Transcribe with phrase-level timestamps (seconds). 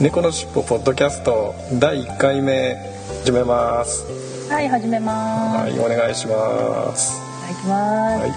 [0.00, 2.76] 猫のしっぽポッドキャスト第1回目
[3.24, 4.04] 始めます。
[4.48, 5.72] はい始めます。
[5.72, 7.20] はいお願いします。
[7.20, 8.28] はい行きます、は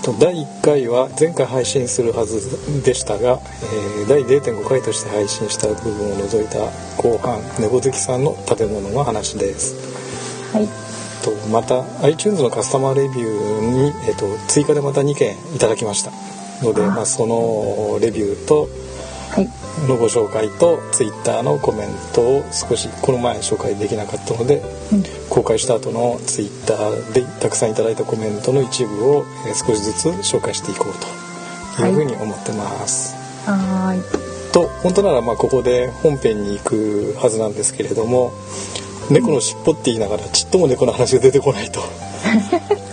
[0.00, 0.02] い。
[0.02, 6.58] と第1回は前回配信するはずでしたが、えー第0.5回として配信した部分を除いた
[6.96, 9.74] 後半猫好きさんの食べ物の話です。
[10.56, 10.68] はい。
[11.22, 16.10] とまた iTunes のカスタマーレビューに、えー、と追加でまた2件いただきました
[16.64, 18.72] のであまあ、そのレビューとはい
[19.88, 24.62] のご紹介と Twitter のコメントを少しこの前紹介できなかったので
[24.92, 25.02] うん。
[25.30, 26.76] 公開した後の Twitter
[27.14, 33.14] でたくさんいただいたコメントの一部をえー少しずつ紹介していこうというふうに思ってます。
[33.46, 34.52] はーい。
[34.52, 38.32] と本当ならまあここで本編に行くはずなんですけれども
[39.10, 41.80] 猫の尻尾って言いながらちっとも猫の話が出てこないと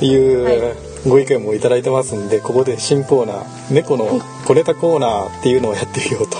[0.05, 0.75] いう
[1.07, 6.37] ご意見もいただいてますんでここで新コーナー「猫の小ネタコーナー」っていうのをやってみようと。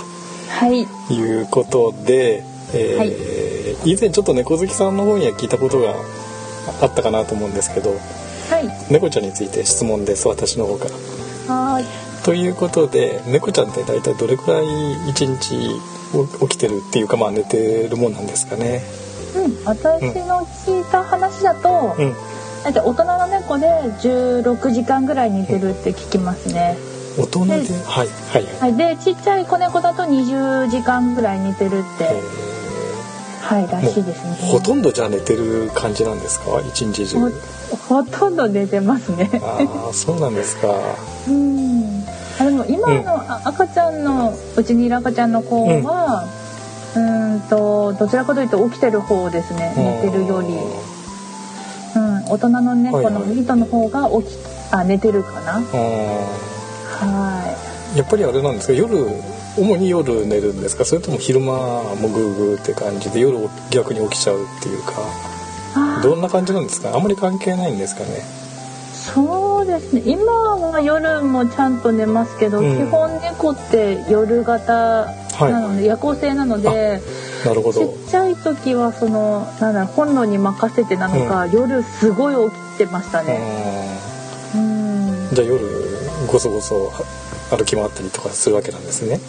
[0.50, 0.82] はい
[1.14, 2.44] いうことで、
[2.74, 3.50] えー
[3.86, 5.96] 以前ちょっと猫好きさんの方には聞いたことが
[6.82, 10.86] あったかなと思うんですけどはい猫ちゃんについて質問です私の方か
[11.48, 11.54] ら。
[11.56, 11.86] はーい
[12.24, 15.56] ということで猫ちゃんって大体どれくらい一日
[16.42, 18.84] 起きてるっていうかまあ寝てるもんなんですかね。
[19.36, 22.16] うん私の聞いた話だと、うん、
[22.64, 26.78] だって大人の猫で16時間ぐらい寝てるって聞きますね。
[27.18, 28.60] 大人で、うんはいはいはい。
[28.60, 32.22] はい、でちっちゃい子猫だと20時間ぐらい寝てるって、え
[33.42, 34.36] はいらーしいですね。
[34.52, 36.62] ほとんどじゃあ寝てる感じなんですか？
[36.68, 37.32] 一日中。
[37.88, 39.30] ほほとんど寝てますね。
[39.42, 40.68] ああそうなんですか。
[41.28, 42.04] うん。
[42.40, 46.26] あでも今のあ赤ちゃんのうちにいる赤ちゃんの子は、
[46.96, 50.02] うーんとどちらかというと起きてる方ですね。
[50.04, 50.54] 寝てるより、うん、
[52.30, 53.44] 大人の猫のはいはい。
[53.44, 54.38] 人の方が起き
[54.72, 55.62] あ寝てるかな。
[55.62, 57.58] は
[57.96, 58.74] やっぱりあれなんですか？
[58.74, 58.96] 夜
[59.58, 60.86] 主に夜寝るんですか？
[60.86, 61.54] それとも昼間
[61.96, 63.38] もグーグーって感じで夜
[63.72, 64.94] 逆に起きちゃうっていうか。
[66.04, 66.96] どんな感じなんですか？
[66.96, 68.22] あんまり関係ないんですかね？
[68.94, 70.04] そうですね。
[70.06, 72.78] 今は夜もちゃんと寝ますけど、うん。
[72.78, 75.08] 基本猫って夜型
[75.40, 77.04] なので、夜行性なのでち
[77.46, 77.86] なるほど。
[77.86, 83.40] っちゃい時はそのなんだろう本能に任せてなのか、夜すごい起きてましたね。
[84.56, 85.10] うん。
[85.28, 85.34] うん。
[85.34, 85.66] じゃあ夜
[86.28, 86.92] ごそごそ
[87.50, 89.20] 歩き回ったりとかするわけなんですね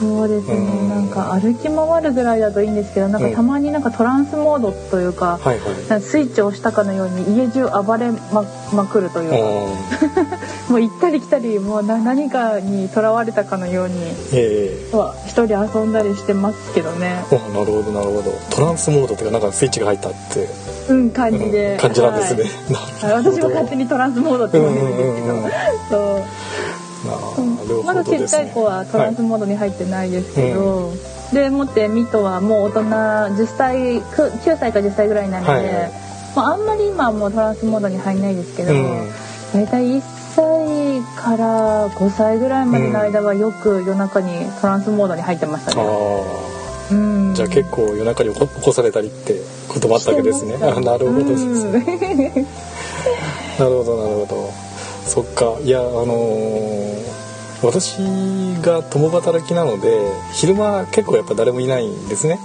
[0.00, 0.88] そうですね、うん。
[0.88, 13.94] なんか歩き回るぐらいだといいんですけどなんかうんたまになんかトランスモードというか、かスイッチを押したかのように家中暴れままくるというか、うん もう行ったり来たりもうな何かにとらわれたかのように
[14.32, 14.96] ええ。
[14.96, 17.24] は一人遊んだりしてますけどね。
[17.30, 18.32] あなるほどなるほど。
[18.50, 20.48] トランスモードっていうかなんかスイッチが入ったって、
[20.88, 22.44] うん感じで、うん感じなんですね、
[23.02, 26.30] はい、はい私も勝手にトランスモードって呼んでるんですけど、うんうんうんうん。
[27.02, 27.49] そう
[27.94, 30.92] まだちっちゃい子はトランスモードに入ってないですけど、
[31.32, 35.92] でもってミトはもう大人10歳く9歳か10歳ぐらいなので、はいはい
[36.36, 39.10] まあ、あんまり今はもうトランスモードに入んないですけど、うん
[39.52, 44.30] 大体1歳から5歳ぐらいまでの間はよく夜中に
[44.60, 45.82] トランスモードに入ってましたあね。
[45.82, 49.34] あうん、じゃあ結構夜中に起こされたりって
[49.68, 50.54] こともあったわけですね。
[50.54, 51.44] あ なるほどです。
[51.66, 51.82] なる
[53.58, 54.50] ほどなるほど。
[55.06, 56.79] そっかいやあのー
[57.62, 57.98] 私
[58.62, 59.98] が共働きなので
[60.32, 62.38] 昼間結構やっぱ誰もいないんですね。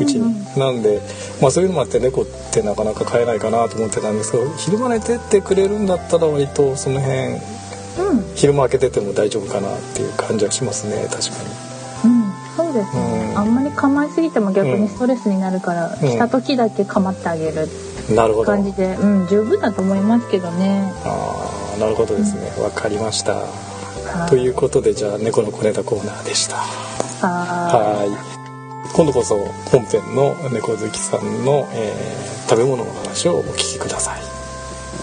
[0.00, 0.34] うちに。
[0.58, 1.00] なんで
[1.40, 7.38] まあそういうのもあって猫ってなかなか飼えないかなと思ってたんですけど昼間寝てってくれるんだったら割とその辺うん
[8.34, 11.70] 昼間開けてても大丈夫かなっていう感じはしますね確かに。
[12.02, 17.68] うん、そうですね、うんあんまり構いすぎても逆にストレスになるから、うん来た時だけ構ってあげる
[18.14, 18.46] なるほど。
[18.46, 20.92] 感じで、うん、十分だと思いますけどね。
[21.04, 22.50] ああなるほどですね。
[22.62, 23.44] わ、かりました。
[24.10, 26.56] はいということでじゃあ猫の小ネタコーナーでした。
[26.56, 28.08] ははい。
[28.92, 29.36] 今度こそ
[29.70, 34.20] 本編の猫好きさんの、えー食べ物の話をお聞きください。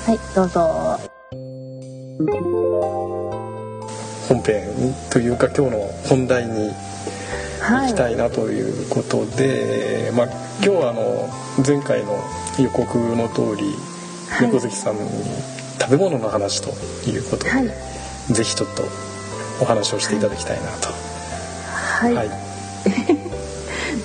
[0.06, 1.00] はい、どうぞ。
[4.28, 6.72] 本編というか今日の本題に
[7.62, 7.88] はい。
[7.92, 10.28] 行きたいなということで、まあ
[10.62, 11.30] 今日はあの
[11.66, 12.20] 前回の
[12.60, 13.74] 予告の通り、
[14.30, 15.02] はい猫好きさんに
[15.80, 16.70] 食べ物の話と
[17.10, 17.72] いうことで、はい。
[18.32, 18.84] ぜひちょっと
[19.62, 20.90] お話をしていただきたいなと。
[22.00, 22.30] はい、はい。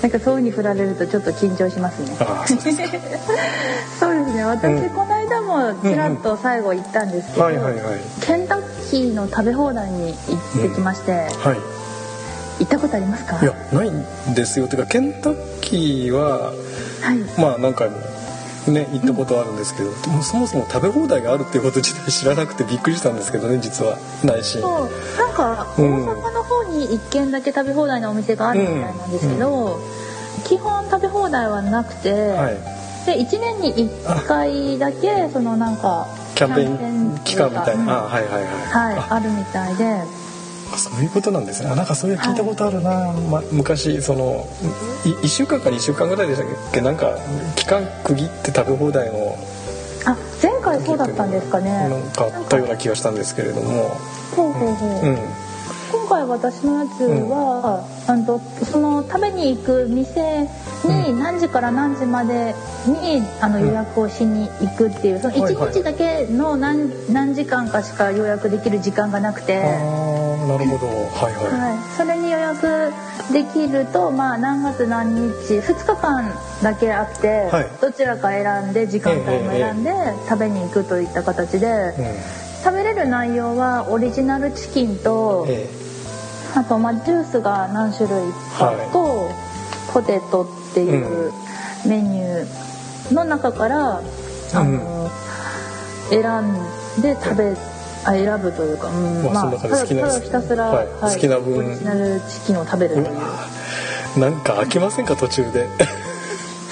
[0.01, 2.07] なんかそういう風に振られるとちょっと緊張しますね。
[2.47, 2.87] そうですか
[3.99, 4.43] そうですね。
[4.43, 4.89] 私、うん。
[4.89, 7.99] この間もちらっと最後行ったんですけど、はいはいはい。
[8.21, 11.57] ケンタッキーの食べ放題に行ってきまして、はい。
[12.59, 13.39] 行ったことありますか？
[13.41, 14.67] いやないんですよ。
[14.67, 16.51] てかケンタッキーは
[17.01, 17.17] はい。
[17.37, 17.97] まあ何回も
[18.71, 24.61] ね行ったことあるんですけど、もうそもそも食べ放題があるっていうこと自体知らなくてびっくりしたんですけどね実は内心。
[24.61, 24.89] そう。
[25.17, 26.09] なんか大うん。
[26.09, 29.79] 阪の方に1軒だけ食べ放題のお店があるみたいなんですけど、
[30.45, 32.57] 基本食べ放題はなくて、はい。
[33.05, 40.01] で1年に1回だけそのなんかキャンペーン期間みたいな、はいはいはい、はいあるみたいで
[40.73, 41.69] あそういうことなんですね。
[41.69, 44.47] あなんかそういう聞いたことあるな、ま、昔その
[45.05, 46.81] い1週間か2週間ぐらいでしたっけ？
[46.81, 47.17] なんか
[47.55, 49.37] 期間区切って食べ放題の
[50.05, 51.69] あ前回そうだったんですかね。
[51.69, 53.97] なんかあったような気がしたんですけれども。
[54.35, 55.17] ほうほうほう、うん。
[55.91, 60.49] 今回私のやつは、あのその食べに行く店
[60.83, 62.55] に何時から何時まで
[62.85, 63.67] にあのうん。
[63.67, 70.12] 予約をしに行くっていうそのはいはい1日だけの何何時間かしか予約できる時間がなくて、ああ
[70.47, 70.87] なるほど。
[70.87, 72.91] はいはい、はい、それに予約
[73.31, 76.31] できると、まあ、何月何日2日間
[76.61, 77.67] だけあって、はい。
[77.81, 79.91] どちらか選んで時間帯も選んで
[80.27, 81.93] 食べに行くといった形で、うん。
[82.63, 85.45] 食べれる内容はオリジナルチキンと。
[85.49, 85.83] え
[86.55, 89.27] あとまあジュースが何種類かと、
[89.91, 91.31] ポテトっていう
[91.87, 94.01] メニューの中から、
[94.53, 95.09] あの
[96.09, 97.72] 選んで食べ
[98.05, 101.13] あ選ぶというか、うんまあその中で好きなひたすら、はい。
[101.13, 101.57] 好きな分。
[101.57, 102.95] オリジナルチキンを食べる。
[102.95, 103.07] という
[104.17, 105.67] えなんか飽きませんか途中で。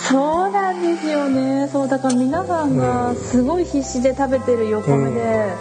[0.10, 1.70] そうなんですよね。
[1.72, 5.54] そうだから皆さんがすごい必死で食べてる横目で、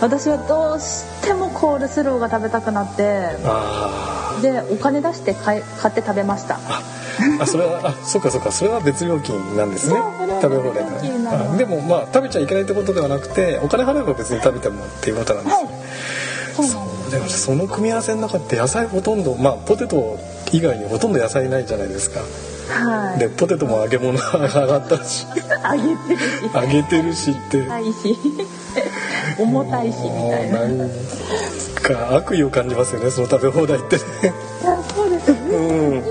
[0.00, 6.54] 私はどうしてもコールスローが食べたくなってあでお金出して買い買って食べました。
[6.54, 8.52] ーあそれはあそうかそうか。
[8.52, 9.96] それは別料金なんですね。
[10.40, 15.64] 食べ放題でもまあ食べちゃいけないってことではなくてお金払えば別に食べてもっていうことなんですはい。
[15.64, 15.70] ね、
[16.68, 20.18] そうでもその組み合わせの中って野菜ほとんどまあポテト
[20.52, 22.20] 以外にほとんど野菜ないじゃないですか。
[22.68, 23.18] はい。
[23.18, 25.26] でポテトも揚げ物が上がったし。
[25.62, 26.50] あげてるし。
[26.54, 27.62] 揚げてるしって。
[27.62, 28.16] 重たいし
[29.38, 30.58] 重たいしみたいな
[31.80, 34.02] か悪意を感じますよねその食べ放題ってね。
[34.62, 35.56] いやそうですよね。
[35.56, 36.02] うん。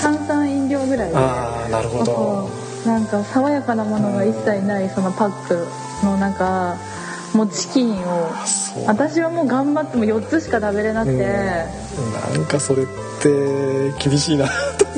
[0.00, 1.10] 炭酸飲料ぐらい。
[1.10, 2.50] でああなるほど。
[2.86, 5.66] なんか爽やかなものが一切ないそのパック
[6.04, 6.76] のなんか
[7.34, 8.30] もうチキンを。
[8.86, 12.86] 私はもう頑張っても4つしか食べれなくて、なんかそれっ
[13.22, 14.46] て厳しいな。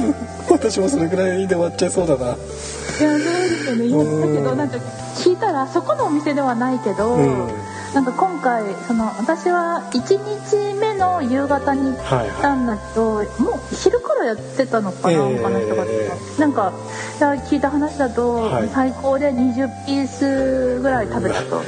[0.50, 2.26] 私もそれぐらいで終わっちゃいそうだな。
[2.26, 4.20] いやそうですよね。
[4.20, 4.76] だけどなんか
[5.16, 7.48] 聞いたらそこのお店ではないけど、うん
[7.94, 16.72] なんか今回その私は1日目の夕方に行っはいはたんだけど、もう昼からやってたのかな、ええ他の人が、えなんか
[17.18, 18.68] 聞いた話だと、はい。
[18.68, 21.62] 最高で20ピースぐらい食べたと。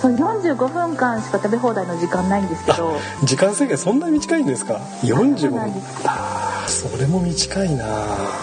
[0.00, 2.96] そう45分間しか食べ放題の時間ないんですけど。
[3.24, 5.82] 時間制限そんなに短いんですか？45そうなん分
[6.68, 7.84] それも短いな。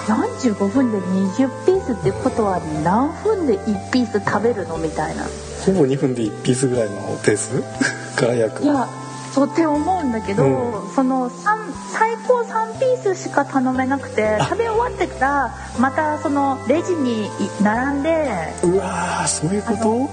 [0.08, 4.78] 45分で20ピースってことは何分で1ピース食べるの？
[4.78, 5.24] みたいな
[5.66, 7.62] ほぼ2分で1ピースぐらいのペース？
[8.16, 8.64] から約。
[8.64, 8.88] いや
[9.34, 10.96] そうって思うんだけど、うん。
[10.96, 11.58] その三
[11.92, 17.30] 最高3ピースしか頼めなくて食べ終わってからまたそのレジにい
[17.62, 20.10] 並んでうわーそういうこと？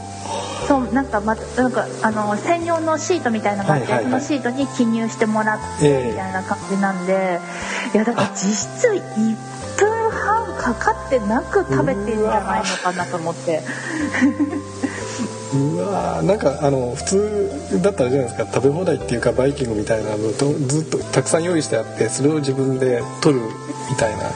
[0.67, 4.21] そうなんかまたなんかあの専用のシートみたいなのがあって、はいはいはい。
[4.23, 6.11] そのシートに記入してもらってええ。
[6.11, 7.41] みたいな感じなんで、
[7.95, 9.37] いやだから実質1
[9.79, 13.63] 分半かかってなく食べてんじゃないのかなと思って。
[15.55, 18.51] うわーなんかあの普通だったらじゃないですか。
[18.53, 23.45] 食べ放題っていうかバイキングみたいなのとずっとたくさん用意してあってそれを自分で取る
[23.91, 24.31] みたいな好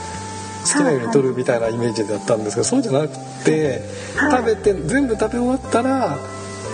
[0.66, 3.08] きなように取るみたいなイメージだったんですけどそうじゃなく
[3.44, 3.80] て
[4.16, 4.44] はい。
[4.44, 6.18] 食べて全部食べ終わったら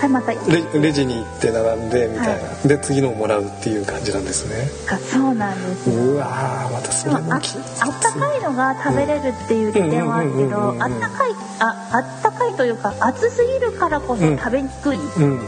[0.03, 0.33] はいまた。
[0.33, 4.69] レレジに行って並んでみたいな、はで次のをもらうっていう感じなんですね。
[4.93, 5.89] あそうなんです。
[5.89, 7.61] ようわーまたそれもきっ
[8.03, 10.83] たかいのが食べれるっていう利点はあるけうんうんうんどうんうん。
[10.83, 11.31] あったかい
[11.61, 14.37] ああったかいというか暑すぎるからこそうん。
[14.37, 15.41] 食べにくい、うん。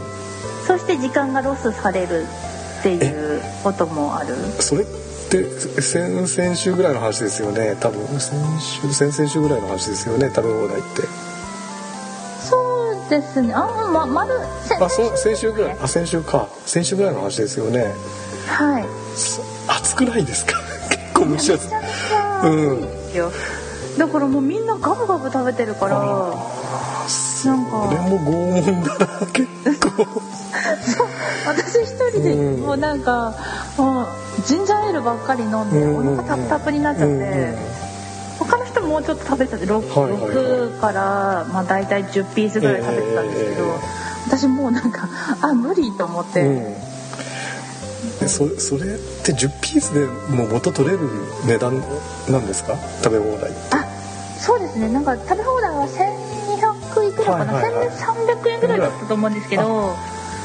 [0.65, 2.25] そして時間がロスされる
[2.79, 4.35] っていうこともある。
[4.61, 5.43] それって
[5.81, 7.75] 先々週ぐらいの話ですよね。
[7.81, 10.31] 多分先週先々週ぐらいの話ですよね。
[10.33, 11.24] 食べ放題って
[13.09, 13.53] ですね。
[13.53, 14.31] あままる
[14.67, 15.77] せあそう先週ぐらい。
[15.81, 16.47] あ先週か。
[16.65, 17.93] 先週ぐらいの話ですよね。
[18.47, 18.85] はい。
[19.15, 20.53] そ暑くないですか？
[20.89, 21.67] 結構蒸し暑い。
[22.43, 22.81] うん。
[23.97, 25.95] だからもうみんなガブガブ食べてるから。
[25.99, 26.11] なんか。
[27.45, 29.47] も拷問だな結
[29.79, 30.05] 構。
[31.47, 32.61] 私一人でうん。
[32.61, 33.33] もうなんか
[33.77, 34.07] もう
[34.45, 37.55] ジンジャーエールばっかり飲んでお腹タプタプになっちゃって
[38.95, 40.31] もうちょっと食べてたんで 6,、はいはいはい。
[40.31, 43.71] 6からまあ大体10ピースぐらい食べてたんですけど、ええ
[44.27, 45.07] 私もうなんか
[45.41, 46.73] あ無理と思って、うん。
[48.19, 51.01] でそそれって10ピースでもう元取れる
[51.45, 51.77] 値段
[52.29, 52.75] なんですか？
[53.03, 53.51] 食べ放題。
[53.71, 53.85] あ
[54.39, 54.87] そうですね。
[54.89, 57.89] なんか食べ放題は1200いくらかな、はいはいはい。
[57.89, 59.93] 1300円ぐらいだったと思うんですけど。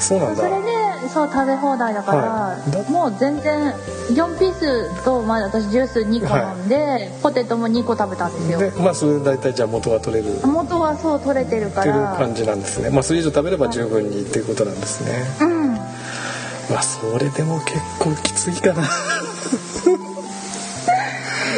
[0.01, 0.43] そうなんだ。
[0.43, 0.73] それで
[1.13, 2.71] そう食べ放題だから、はい。
[2.71, 3.73] だもう全然
[4.15, 8.59] 4ピースと、まあ、私ジュース2個飲んで、ポテトも2個食べたんですよ。
[8.59, 10.39] でまあそれで大体じゃあ元が取れる。
[10.39, 12.91] っ元はそう取れてるかていうら感じなんですね。
[12.91, 15.13] まあそれ以上食べれば十分にっていうことなんですね。
[15.41, 15.75] うん。
[15.75, 18.83] まあそれでも結構きついかな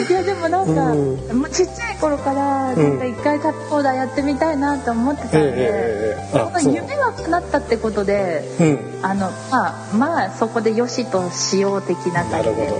[0.09, 1.41] いやでもなんか、うん。
[1.41, 6.41] もうちっちゃい頃からなんか一回食べ放題やってみたいなって思ってたんで、ええええええ。
[6.41, 6.75] あなんかそう。
[6.75, 8.79] 夢が叶ったってことでうん。
[9.03, 12.73] あのまあまあそこでよしとしよう的な感じで。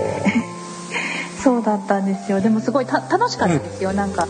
[1.43, 2.39] そうだったんですよ。
[2.39, 4.27] でもすごいた楽しかったですよ、なんか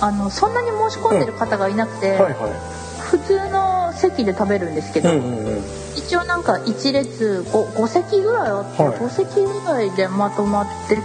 [0.00, 5.62] あのそんなに申し込んでる方がいなくて、はいは普通の席で食べるんですけいど、うんうんうん。
[5.96, 8.92] 一応なんか1列 5, 5席ぐらいあって、はい。
[8.94, 10.98] 5席ぐらいでまとまって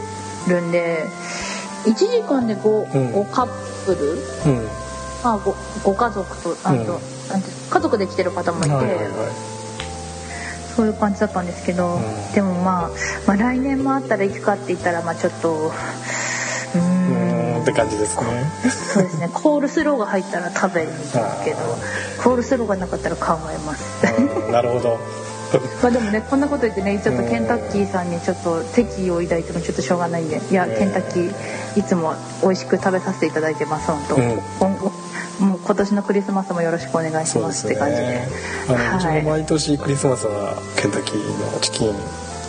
[0.47, 1.07] るんで
[1.85, 3.13] 1時間で 5,、うん。
[3.13, 3.47] 5カッ
[3.85, 4.67] プル、うん。
[5.23, 6.87] まあ、ごご家族とあと、うん。
[7.29, 9.07] なんて家族で来てる方もいて、はいはいはい。
[10.75, 12.33] そういう感じだったんですけど、うん。
[12.33, 12.89] でも、まあ、
[13.27, 15.71] まあ来年もあったら行くかって言ったらまあちょっと
[16.75, 17.61] うん。
[17.61, 18.23] って感じですね。
[18.93, 19.29] そうですね。
[19.33, 21.57] コールスローが入ったら食べに行きますけど
[22.23, 24.05] コールスローがなかったら考えます。
[24.21, 24.99] うんなるほど
[25.81, 31.33] まあでもねこんなこと言ってねちょっとケンタッキーさんにちょっと敵意を抱いてもちょっとしょうがないんでいやねケンタッキー
[31.79, 33.87] いつも美味しく食べさせていただいてます。
[33.87, 34.41] 本当、うん。
[34.59, 34.91] 今後
[35.39, 38.01] もう今年のクリスマスもよろしくお願いしますすって感じで。
[38.01, 38.27] ね。
[38.69, 41.93] あの、うちはいも毎年クリスマスはケンタッキーのチキン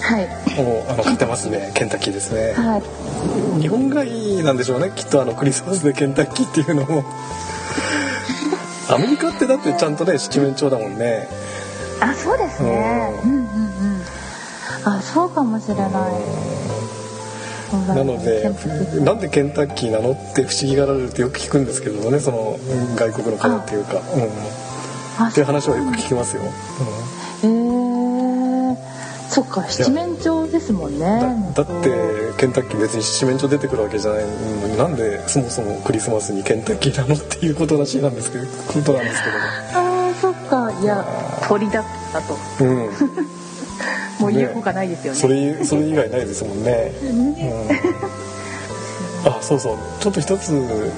[0.00, 0.28] はい。
[0.60, 1.72] をあの買ってますね。
[1.74, 2.52] ケンタッキーですね。
[2.52, 3.60] はい。
[3.60, 5.20] 日本がいいなんでしょうねきっと。
[5.20, 7.04] あのクリスマスでケンタッキーっていうのも。
[8.88, 11.28] アメリカってだってちゃんとね七面鳥だもんね
[12.00, 13.14] あそうですね。
[13.24, 14.02] ううんうんうん。
[14.84, 15.90] あそうかもしれない。
[17.72, 18.48] なので
[19.00, 26.46] なんでケンタッキーなのって不思議がられるってよく聞くんですけどもねそのうん外国の方っていうか、うん、あっていう話はよく聞きますよ、へ
[27.48, 27.76] え
[29.28, 31.06] そっか七面鳥ですもんね。
[31.06, 31.90] うん、だだって
[32.38, 38.46] ケンタッキー別に七面鳥出てくるわけじゃないのになんでそもそもクリスマスにケンタッキーなのっていうことらしいなんですけど。
[38.46, 39.85] ことなんですけどもあーそっか
[40.82, 41.04] いや
[41.48, 42.36] 鳥だったと。
[42.60, 42.90] うん。
[44.20, 45.18] もう言うほかないですよね。
[45.18, 47.12] それそれ以外ないですもんね、う
[49.28, 49.78] ん、あそうそう。
[50.00, 50.90] ちょっと一つ聞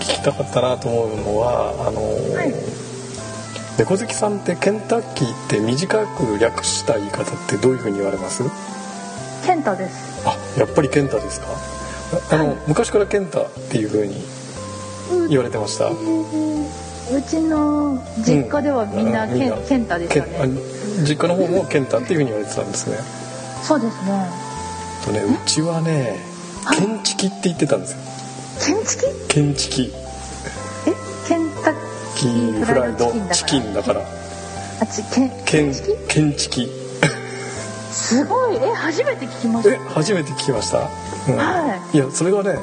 [0.00, 2.00] きたかったなと思うのはあの、
[2.34, 2.54] はい。
[3.78, 8.44] 猫好きさんってケンタッキーって短く略した言い方ってどういうふうに言われます？
[9.44, 10.26] ケンタです。
[10.26, 11.46] あやっぱりケンタですか？
[12.30, 14.14] あの、昔からケンタっていうふうに
[15.28, 15.90] 言われてました、
[17.12, 19.40] うちの実家ではみんなケン,、うん。
[19.40, 20.48] みんなケンタでしたね。
[21.06, 22.96] 実家の方もケンタっていうふうに言われてたんですね。
[23.62, 24.26] そうですね。
[25.04, 26.20] とねうちはね
[26.78, 27.98] ケンチキって言ってたんですよ。
[28.64, 29.04] ケンチキ？
[29.28, 29.92] ケンチキ。
[30.86, 30.94] え？
[31.28, 31.74] ケンタッ
[32.16, 34.00] キーフライドチキンだから。
[34.80, 35.88] あちケンケンチキ？
[36.08, 36.68] ケンチキ。
[37.90, 38.56] すごい。
[38.56, 40.82] え初めて聞きましえ初めて聞きました、う
[41.32, 41.96] ん、はい。
[41.96, 42.60] やそれがねた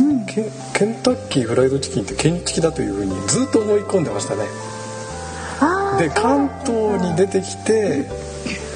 [0.00, 0.26] うん。
[0.26, 4.44] ケンケンタッキーフライドチキンってケンチキだというふうにずっと思い込んでましたね。
[5.98, 8.06] で関東に出てきて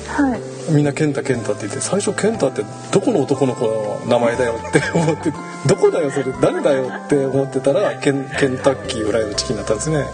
[0.08, 0.72] はい。
[0.72, 2.62] みんなケンタケンタって言って最初ケンタって
[2.92, 5.32] どこの男の子の名前だよって 思って
[5.66, 10.06] どこだよそれ誰だよって思ってたらケンケンタッキーフライドチキンだったんですね。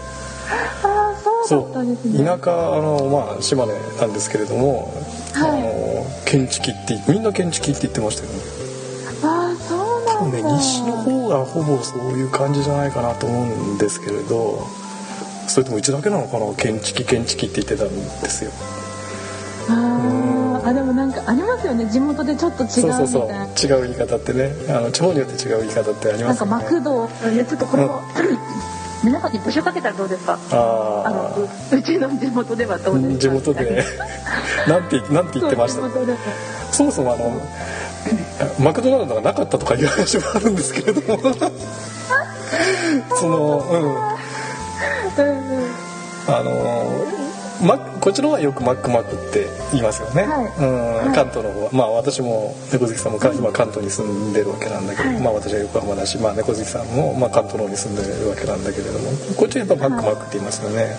[1.45, 2.23] そそう。
[2.23, 4.93] 田舎あのまあ島根なんですけれども、
[5.33, 5.51] はい。
[5.51, 8.58] あのケンチキってみんなケンチキって言ってましたよね
[10.19, 14.65] 多分ね西の方がほぼそういう感じじゃないかなと思うんですけれど
[15.47, 17.89] それともうちだけなのかなケンチキケンチキって言ってたん
[18.21, 18.51] ですよ。
[19.69, 20.67] あー。
[20.67, 21.85] あでもなんかありますよね。
[21.89, 22.97] 地元でちょっと違うみたいな。
[22.97, 23.79] そうそうそう。
[23.79, 24.51] 違う言い方ってね。
[24.69, 27.07] あの地方によって違う言い方ってありなんかますよねマクド
[27.47, 28.01] ちょっとこれを
[29.03, 30.37] 皆さんに募集かけたらどうですか？
[30.51, 31.09] ああ
[31.39, 33.19] のううちの地元ではどうですあか？
[33.19, 33.83] 地元で。
[34.67, 35.81] なんてなんて言ってました？
[36.73, 37.31] そもそもあの
[38.59, 41.33] マクドナルドがなかったとかいう話もあるんですけれども。
[43.15, 44.19] そのうん。
[46.27, 47.07] あの
[47.61, 51.05] マこっちの方はよくマックマックって言いますよね、はい。
[51.05, 51.69] うん、関東の方は。
[51.73, 55.19] まあ私も猫好きさんもか今関東に住んでるわけなんだけど、はい。
[55.19, 59.11] まあ私は横浜だし、まあ、猫好きさんも、まあ、関東の方に住んでるわけなんだけれども。
[59.35, 60.95] こっちはやっぱマックマックって言いますよね、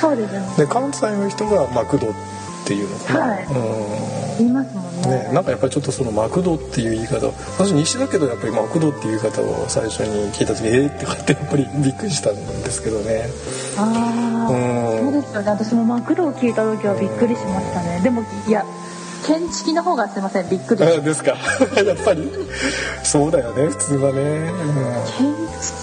[0.00, 0.54] そうですよね。
[0.56, 3.44] で関西の人がマクドってっていうのかな、はい。
[3.44, 4.38] うん。
[4.38, 5.08] 言いますもんね。
[5.08, 7.26] ね、なんかやっぱりちょっとそのマクドっていう言い方。
[7.56, 13.24] 私西だけどやっぱりマクドっていう言い方を最初に聞いた時えーってこうやってやっぱりびっくりしたんですけどね。
[13.78, 15.12] ああ、うん。
[15.12, 15.50] そうですよね。
[15.50, 18.00] 私もマクドを聞いた時はびっくりしましたね。
[18.02, 18.66] でもいや
[19.26, 20.48] 建築の方がすいません。
[20.48, 20.82] びっくり。
[20.84, 21.36] あですか。
[21.84, 22.30] やっぱり。
[23.02, 24.78] そうだよね普通はね、うん
[25.16, 25.34] 建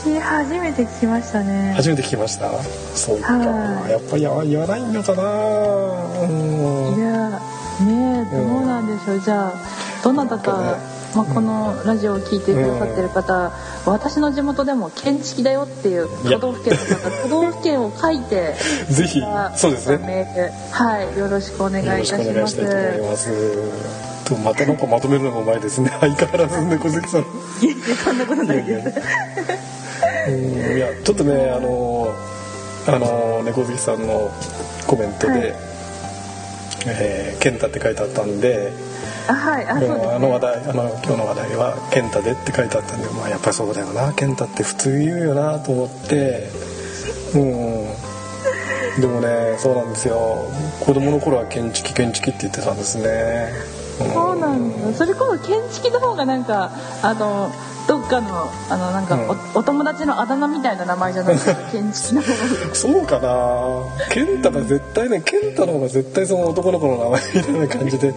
[0.05, 1.73] 築初めて聞きましたね。
[1.75, 2.51] 初めて聞きました。
[2.95, 3.33] そうか。
[3.33, 3.91] はい。
[3.91, 5.23] やっぱり言わないのかな。
[5.23, 6.95] うん。
[6.95, 7.29] いや
[7.81, 9.53] ねえどうなんでしょう、じゃあ
[10.03, 10.95] どなたかね。
[11.15, 13.51] まあ、このラジオを聞いてくださってる方、
[13.85, 18.55] 私の地元でも建築だよっていう都道府県の方都道府県を書いて
[18.89, 19.21] ぜひ
[19.55, 20.51] そうですね。
[20.71, 23.29] はいよろしくお願いいよろしくおたします願いしたいと思います。
[24.25, 25.91] とまたなんかまとめるのがうまいですね。
[26.01, 27.25] 相変わらず猫好きさん。
[28.03, 28.93] そんなことないです。
[30.27, 32.11] うんいやちょっとねあの
[32.87, 34.31] あの猫好きさんの
[34.87, 35.53] コメントで、はい。
[36.87, 38.84] えー健太って書いてあったんであ
[39.27, 39.65] はい。
[39.65, 44.13] ああの話題あの今日の話題は「健太で」って書いてあったんで、まあ、やっぱりそうだよな。
[44.13, 46.49] 健太って普通言うよなと思って
[47.33, 49.01] うん。
[49.01, 50.49] でもねそうなんですよ。
[50.79, 54.97] 子供の頃は建築建築って言ってたんですね、んそうなんだ。
[54.97, 56.71] それこそ建築の方がなんか
[57.01, 57.51] あの
[57.87, 59.17] どっかのあのなんか
[59.55, 61.35] お,、お友達のあだ名みたいな名前じゃない？
[61.35, 62.27] ですか建築の方
[62.69, 62.75] が。
[62.75, 64.07] そうかな。
[64.09, 65.21] 健太が絶対ね。
[65.21, 68.13] 健太の方が絶対その男の子の名前みたいな感じで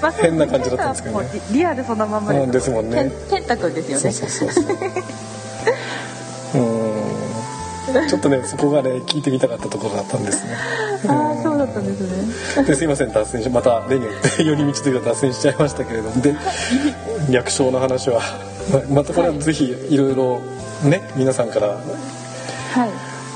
[0.00, 1.28] まあ変な感じだったんですけどね。
[1.50, 3.10] リリアルそのままうんですもんね。
[3.28, 4.12] 健太くんですよね。
[4.12, 4.76] そうそうそう
[8.08, 10.50] ちょっとねそこがね聞いてみたかったところだったんですね。
[11.08, 12.00] ああそうだったんです
[12.56, 12.64] ね。
[12.64, 16.20] ですいません脱線しまた例によって寄り道というか脱線しちゃいましたけれども。
[16.20, 16.34] で
[17.30, 18.20] 略称の話は
[18.72, 20.40] ままたこれはぜひいろいろ
[20.84, 21.78] ね皆さんからはい。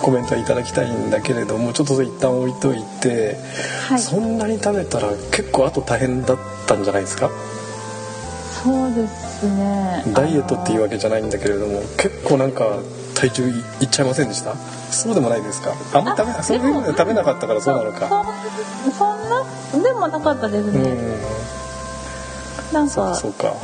[0.03, 3.39] コメントいただきたいんだけれどもちょっとそれ一旦置いといて、
[3.89, 3.99] はい。
[3.99, 7.31] そんなに食べたら結構あと大変だったんじゃないですか？
[8.63, 10.05] そうですね。
[10.13, 12.65] ダイエットっていうわわけじゃないんだけれども結構なんか
[13.19, 14.55] 体重いいっちゃいませんでした？
[14.93, 15.73] そうでもないですか？
[15.95, 18.09] あんまり食べそういうの食べなかったからそうなのか。
[18.09, 21.15] そそんなでもなかったですうね、ん。
[22.73, 23.55] なんかそうか。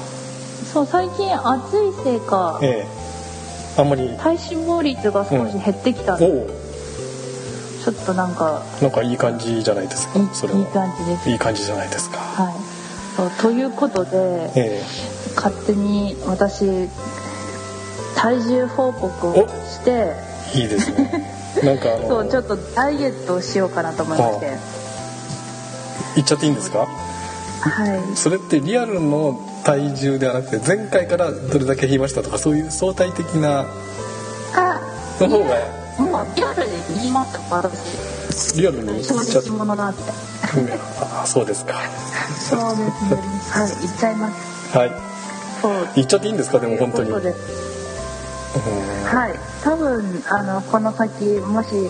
[0.72, 3.80] そう最近暑いせいかええ。
[3.80, 4.08] あんまり。
[4.18, 6.46] 体脂肪率が少し減ってきたんで、おお
[7.84, 10.18] ちょっとなんかなんかいい感じじゃないですか？
[10.18, 10.60] いいそれは。
[10.60, 11.30] いい感じです。
[11.30, 12.18] いい感じじゃないですか。
[12.18, 12.54] はい。
[13.42, 14.82] ということでえ。
[15.36, 16.88] 勝手に私
[18.22, 19.34] 体重報告を
[19.68, 19.90] して
[20.54, 21.28] えいいですね。
[21.62, 24.58] なんかあの そうちょっとダイエットをしようかなと思いまして。
[26.14, 26.78] 言っちゃっていいんですか？
[26.80, 26.86] は
[27.86, 28.16] い。
[28.16, 33.66] それってリアルの体重ではなくて前回からどれだけ減りましたとかそういう相対的な
[34.54, 34.80] あ
[35.20, 35.56] の方が。
[35.98, 39.56] もうリアルで言いますか私リアルに言っ正ちゃってうん
[41.22, 41.74] あそうですか
[42.50, 44.92] そうですねはい言っちゃいますはい
[45.60, 47.36] そう言っちゃっていいんですかでも本当にというでうん
[48.60, 51.88] はい、多分あのこの先もし、ね、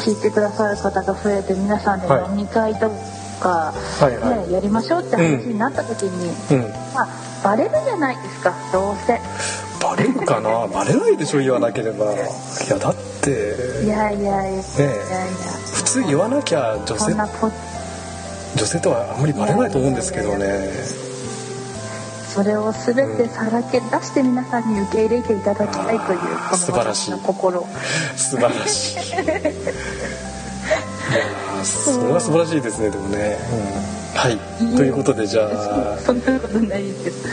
[0.00, 2.30] 聞いてくださる方が増えて皆さんではい。
[2.30, 2.90] 飲み会と
[3.40, 4.48] か、はいはい。
[4.48, 6.70] ね、やりましょうって話になった時に、うん。
[6.94, 7.08] まあ、
[7.42, 9.20] バレるじゃないですかどうせ。
[9.82, 10.66] バレるかな？
[10.68, 12.12] バレないでしょ言わなければ。
[12.12, 12.16] い
[12.68, 13.30] やだって
[13.84, 14.60] いやいやいやいやいや。
[15.72, 17.14] 普通言わなきゃ女性
[18.56, 20.70] 女性とはあんまりバレないと思うんですけどね
[22.30, 27.12] それを全てさらけ出して皆さんに受け入れていただきたいというこの素晴らしい。
[27.20, 27.66] 心。
[28.16, 29.00] 素晴らしい。
[31.64, 33.36] それは素晴らしいですねでもね、
[34.12, 34.38] うん、はい。
[34.76, 35.98] ということでじゃあ。
[35.98, 37.26] そんなことないです。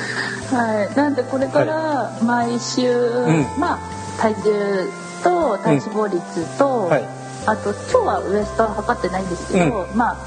[0.53, 0.95] はい。
[0.95, 3.45] なんでこれから毎週、ん。
[3.59, 3.79] まあ
[4.19, 4.89] 体重
[5.23, 7.03] と体脂肪率と、はい。
[7.45, 10.17] あと今日はウエストは測ってないんですけど、まあ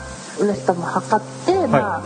[0.40, 2.02] ウエストも測って、まあ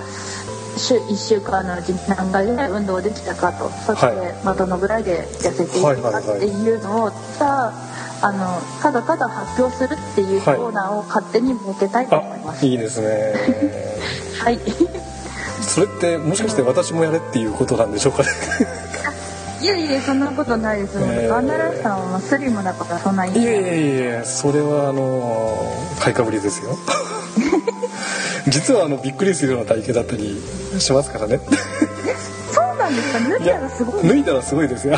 [0.76, 3.68] 週1週間のうちに何回ぐらい運動できたかと。
[3.86, 4.34] そして、はい。
[4.44, 7.72] まあ、どのぐらいで痩せていくかっていうのをさ
[8.22, 10.60] あのただただ発表するっていうコはい。
[10.60, 12.66] ーナーを勝手に設けたいと思いまあす。
[12.66, 13.34] いいですね。
[14.42, 14.58] はい。
[15.62, 18.28] それってもしかして私もやれっていうことなんでしょうかね。
[19.62, 20.98] いやいやそんなことないです。
[20.98, 21.28] えー。
[21.28, 23.32] ガンダラスさんはスリムだからそんなに。
[23.40, 23.46] い。
[23.46, 23.60] えいえい
[24.20, 26.76] えそれはあの買いかぶりですよ
[28.48, 30.40] 実はあのびっくりするような体型だったり
[30.78, 31.40] しますからね。
[32.52, 33.18] そうなんですか？
[33.28, 34.02] 脱いだらすごい。
[34.08, 34.94] 脱いだらすごいですよ。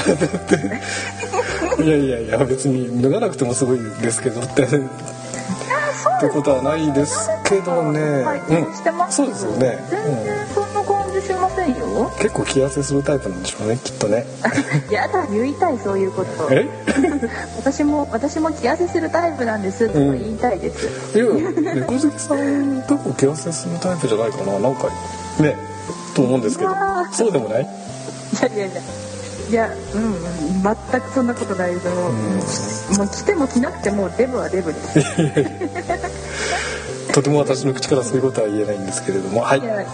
[1.79, 4.65] いやいやいや別に脱がなくてもすごいですけどって。
[4.65, 8.41] ってことはないですけどね、はい、
[8.75, 10.56] してますそうですよね、全然そん
[12.27, 14.27] 結構気痩せするタイプなんでしょうねきっとね。
[14.91, 16.49] やだ言いたいそういうこと。
[16.51, 16.67] え？
[17.57, 21.27] 私も私も気痩せするタイプなんですとか言いたいです、いや
[21.75, 24.89] 猫好きさん結構気痩せするタイプじゃないかななんか
[25.39, 25.57] ね
[26.15, 26.71] と思うんですけど。
[27.13, 27.63] そうでもない？
[27.63, 27.67] い
[28.43, 28.81] やいやいや。
[29.49, 30.17] いやうんうん
[30.91, 34.99] 全くそんなことないけど、もう来ても来なくてもデブはデブです
[37.17, 39.41] とても私の口からそういうことは言えないんですけれども。
[39.41, 39.61] はい。
[39.61, 39.87] いやいい。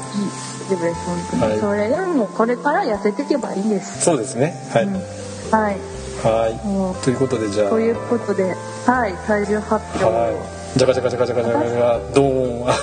[0.69, 1.61] デブです本当に、はい。
[1.61, 4.61] それでもこれから痩せていけばいいんです、そうですね。
[4.73, 5.01] はい、うん、は
[5.71, 5.79] い。
[6.27, 6.49] は
[6.99, 7.01] い。
[7.05, 7.71] ということでじゃあ。
[7.71, 8.57] ということで
[8.87, 10.33] はい体重発表、は
[10.75, 10.77] い。
[10.77, 12.69] じゃかじゃかじゃかじゃかじゃかじゃかドーン。
[12.69, 12.75] あ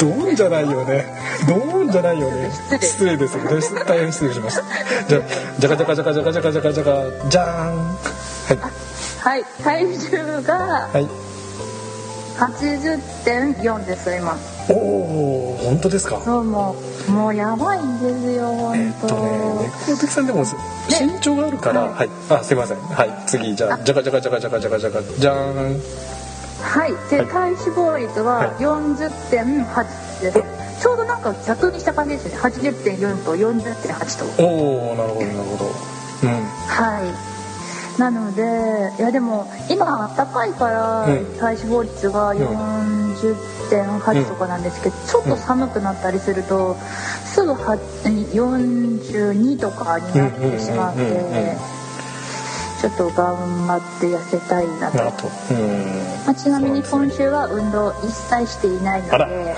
[0.00, 1.04] ドーンじゃないよね。
[1.46, 2.50] ドーンじゃないよね。
[2.80, 3.18] 失礼。
[3.18, 3.36] です。
[3.36, 3.42] ね
[3.86, 4.62] 大変失礼しました。
[5.06, 5.20] じゃ
[5.58, 7.76] じゃかじゃかじゃかじゃかじゃかじゃかじゃかじゃーん。
[7.76, 7.82] は
[8.54, 8.58] い。
[9.20, 9.44] はい。
[9.62, 11.27] 体重がはい
[12.38, 14.36] 80.4です今。
[14.70, 16.20] おお本当ですか？
[16.24, 16.76] そうも
[17.08, 20.44] うもうやばいんですよえっとね猫的さんでも
[20.88, 21.92] 身長があるから、はい。
[21.94, 22.78] はい、あすいません。
[22.78, 25.80] はい次じゃあじゃかじゃかじゃかじゃかじゃかじゃかじゃーん。
[26.60, 26.92] はい。
[27.10, 27.26] で、はい。
[27.26, 28.48] 体脂肪率ははい。
[28.58, 30.42] 40.8です、
[30.82, 32.36] ちょうどなんか逆にした感じですね。
[32.38, 34.42] 80.4と40.8と。
[34.42, 35.64] おおなるほどなるほど。
[36.24, 36.30] うん。
[36.30, 37.37] はい
[37.98, 46.76] なのでいやでも今暖かいからうん体脂肪率が40.8とかなんですけど、ちょっと寒くなったりすると
[47.24, 51.56] すぐは42とかになってしまって
[52.80, 55.02] ちょっと頑張って痩せたいなと。
[56.24, 59.54] まあ、ちなみに今週は運動一切していないので。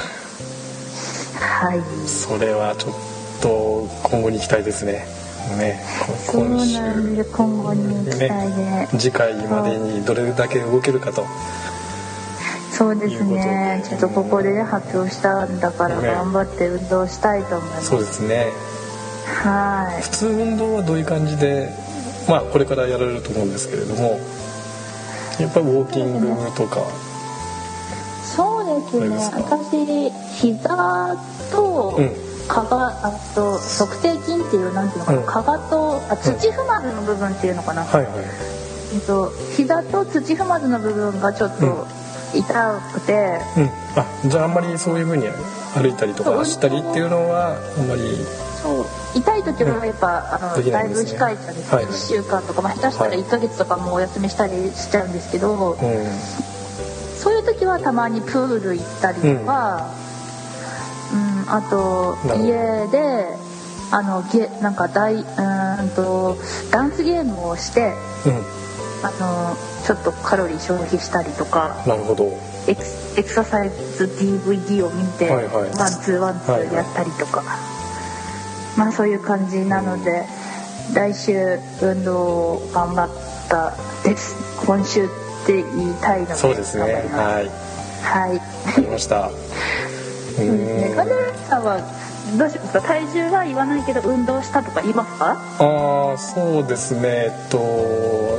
[1.39, 2.09] はい。
[2.09, 2.95] それはちょっ
[3.43, 5.20] と今後に期待ですね
[5.57, 11.27] ねこそう今週なんで今後に期待で、次回までにどれだけ動けるかと。
[12.73, 13.85] そうですね。
[13.87, 16.09] ちょっとここでね発表したんだからね。
[16.09, 18.53] 頑張って運動したいと思います、そうですね。
[19.43, 20.03] はい。
[20.03, 21.69] 普通運動はどういう感じで
[22.29, 24.19] まあこれからやられると思うんですけれども
[25.39, 26.81] やっぱりウォーキングとか。
[28.25, 29.17] そうですね。
[29.35, 31.17] 私膝
[31.53, 35.25] とうんかがあと測定筋っていうなんていうのかな、うん。
[35.25, 38.15] かがとあ土踏まずの部分っていうのかな、はいはい。
[38.95, 41.87] えっと膝と土踏まずの部分がちょっと
[42.35, 43.71] 痛くて、うん。
[43.97, 45.29] あじゃああんまりそういうふうに
[45.75, 48.03] 歩いたりとか走ったりっていうのはあんまり
[48.63, 48.87] そう。
[49.15, 51.19] 痛い時はやっぱ、あでのだぶきないいんですね。
[51.19, 53.21] 控えちゃうんです、はい1週間とか、まあ、下手したらはい。
[53.21, 55.79] 1ヶ月とかもお休みしたりしちゃうんですけど、うん。
[57.17, 60.10] そういう時はたまにプール行ったりとか、うん
[61.51, 63.27] あと家で
[63.91, 66.37] あのゲなんか大うーんと
[66.71, 67.93] ダンスゲームをして
[68.27, 68.61] うん。
[69.03, 72.27] あのちょっとカロリー消費したりとかなるほど。
[72.69, 75.71] エクスエクササイズ DVD を見て、はいはい。
[75.71, 77.43] ワンツーワンツーやったりとか、
[78.77, 80.27] まあそういう感じなので
[80.95, 84.37] 来週運動頑張ったです。
[84.67, 85.09] 今週っ
[85.47, 86.83] て言いたいのでそうですね。
[86.85, 87.51] はい。
[88.03, 88.37] はい。
[88.37, 89.29] わかりました。
[89.29, 89.33] う
[90.37, 90.53] そうで
[90.85, 90.95] すね。
[90.97, 91.13] カネ
[91.49, 91.79] さんは
[92.39, 92.81] どうしますか？
[92.83, 95.37] 体重は言わないけど運動したとか言いますか？
[95.59, 97.59] ああそうですねえっと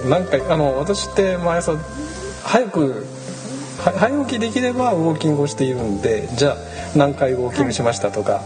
[0.08, 1.74] なんかあの私って毎朝
[2.44, 3.06] 早く
[3.84, 6.58] は早起きできればウォーキングをしているんでじゃあ
[6.96, 8.42] 何回ウォーキングしましたとか、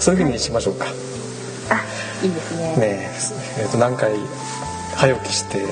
[0.00, 0.86] そういうふうにしましょうか、
[1.70, 2.76] あ、いいですね。
[2.76, 3.10] ね
[3.58, 4.12] ええっと何回
[4.96, 5.64] 早起きして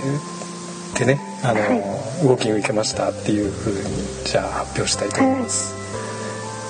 [0.99, 1.79] でねあの、はい
[2.25, 3.79] ウォーキング行けましたっていうふうに
[4.25, 5.75] じゃあ発表したいと思います、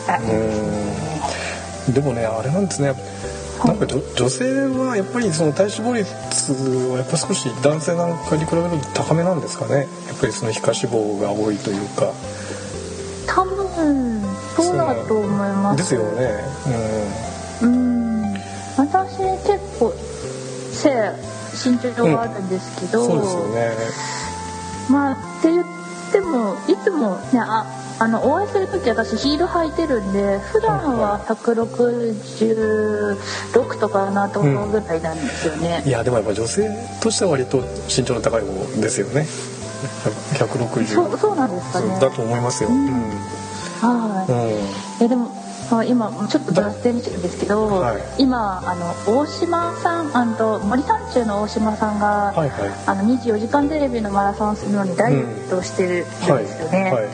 [0.08, 1.94] あ、うーん。
[1.94, 2.94] でもねあれなんですね。
[3.64, 6.52] なんか女女性はやっぱりその体脂肪率
[6.90, 9.88] はやっぱ少し男性なんかに比べると高めなんですかね。
[10.08, 12.12] やっぱりその皮下脂肪が多いというか。
[13.26, 14.22] 多分
[14.56, 15.78] そうだと思います。
[15.78, 16.44] ですよね。
[17.62, 18.34] うん。
[18.76, 19.92] 私結構
[20.72, 20.90] 背
[21.70, 23.06] 身長があるんですけうど、ん。
[23.06, 23.72] そうですよね。
[24.90, 25.75] まあって言って
[26.20, 27.64] もいつもねあ
[27.98, 35.82] あのお会いする時私ヒール履いてるんで普段は166とかなと思うぐらいなんですよね。
[35.86, 36.68] いやでもやっぱ女性
[37.00, 39.26] としては割と身長の高い方ですよね。
[40.34, 41.98] 160そうそうなんですかね。
[41.98, 42.86] だと思いますよ、うん。
[43.80, 44.32] はい。
[44.32, 44.34] う
[45.02, 45.04] ん。
[45.04, 45.45] えでもあ
[45.86, 48.02] 今ちょっと脱線してるんですけど、はい。
[48.18, 50.06] 今あの大島さん
[50.68, 52.70] 森三中の大島さんが、はいはい。
[52.86, 56.36] あの24時間テレビのマラソンをするのにダイエットをしてるんですよ
[56.70, 56.92] ね。
[56.92, 57.08] はい。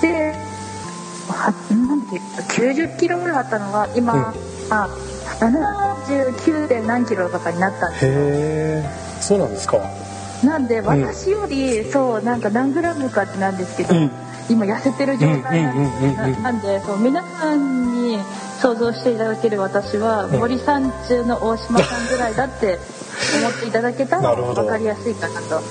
[0.00, 0.34] で
[1.28, 2.02] はなんう
[2.48, 4.22] 90キロぐらいあったのが今、うん。
[4.72, 4.88] あ
[5.40, 6.68] 79.
[6.68, 8.84] 点何キロとかになったんですへえ
[9.20, 9.78] そうなんですか。
[10.44, 14.10] なんで私より、そうなんか何グラムかってなんですけど、うん
[14.48, 18.18] 今痩せてる状態なんでそう皆さんに
[18.60, 20.38] 想像していただける私は、うん。
[20.38, 22.78] 森三中の大島さんぐらいだって
[23.40, 25.56] 思っていただけた ら分かりやすいかなと。
[25.56, 25.62] はい。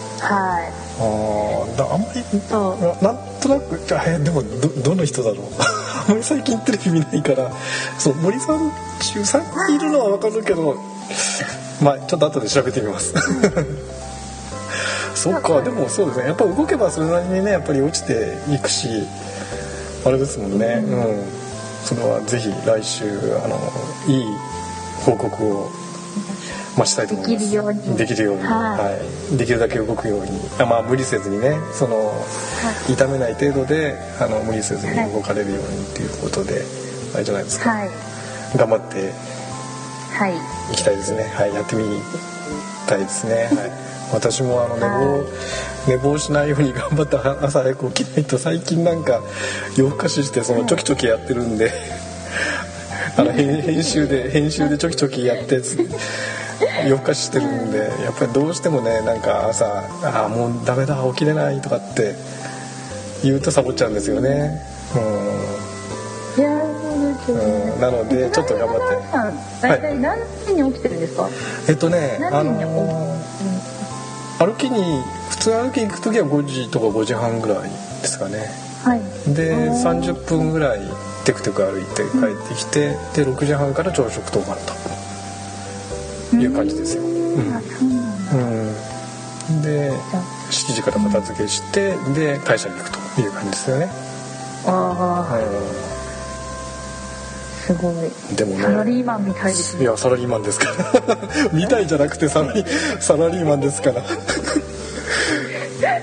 [1.00, 3.04] あーだあんまりそう。
[3.04, 5.40] ななんとなくあえでもどどの人だろう？
[5.60, 7.52] あんまり最近テレビ見ないから。
[7.98, 10.78] そう森さん中3人いるのは分かるけど
[11.82, 13.14] まあちょっと後で調べてみます
[15.18, 16.28] そっかでもそうですね。
[16.28, 18.88] やっぱ動けばそれなりにねやっぱり落ちていくし
[20.06, 20.60] あれですもん。
[20.60, 21.26] ねうん。
[21.84, 23.06] それはぜひ来週
[23.44, 23.58] あの
[24.08, 24.26] いい
[25.06, 25.72] 報告を
[26.78, 27.40] 待ちたいと思います。
[27.40, 27.98] できるように。
[27.98, 28.44] できるように。
[28.44, 28.80] はい。
[28.80, 29.00] は
[29.34, 30.30] い、できるだけ動くように。
[30.60, 32.14] あまあ無理せずにねその、
[32.88, 36.62] 痛めない程度であの無理せずに動かれるようにっていうことで、
[37.16, 37.90] あれじゃないですか、はい。
[38.56, 39.12] 頑張って
[40.14, 40.36] はい。
[40.72, 41.24] いきたいですね。
[41.24, 41.54] はい。
[41.54, 41.84] やってみ
[42.88, 43.50] たいですね。
[43.56, 45.24] はい私もあの寝坊、
[45.88, 49.22] 寝坊しないように頑張って朝早く起きないと最近なんか
[49.78, 51.72] 夜更かししてそのちょきちょきやってるんで
[53.18, 55.78] あの編編集で編集でちょきちょきやってつ
[56.86, 59.66] 夜更かししてるんでやっぱりどうしてもねなんか朝
[60.04, 62.16] 「ああもうダメだ起きれない」とかって
[63.24, 64.62] 言うとサボっちゃうんですよね。
[66.38, 67.72] いやーですうん、よね。
[67.74, 69.08] うん、なのでちょっと頑張って。
[69.12, 71.30] さん大体何時に起きてるんですか、
[71.68, 73.18] えっとねあ何時に起きるの
[74.40, 77.70] 歩きに普通歩きに行く時は5時とか5時半ぐらい
[78.02, 78.50] ですかね。
[78.84, 79.02] はい。
[79.34, 80.80] でうん30分ぐらい
[81.26, 84.58] テクテク歩いて帰ってきてで6時半から朝食当番
[86.32, 87.34] という感じですよ、うん。
[87.34, 87.74] うなんだ
[89.50, 93.90] うん、でじゃ7時から片付けしてで会社に行くという感じですよね、
[94.66, 95.87] ああう
[97.68, 97.94] すごい。
[97.94, 98.64] ん、でもね。
[98.64, 99.84] サラリーマンみたいですね。
[99.84, 100.66] いやサラリーマンですか
[101.06, 101.18] ら。
[101.52, 102.64] みたいじゃなくてサラリ
[103.00, 104.02] サラリーマンですから。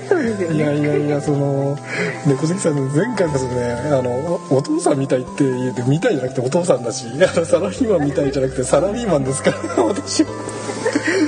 [0.07, 1.77] そうですよいやねいやいやその
[2.25, 7.05] 猫関さん前回ですねあのおお父さんみたいって言うてみたいじゃなくてお父さんだし
[7.45, 10.29] サラリーマンみたいじゃなくてサラリーマンですから私は。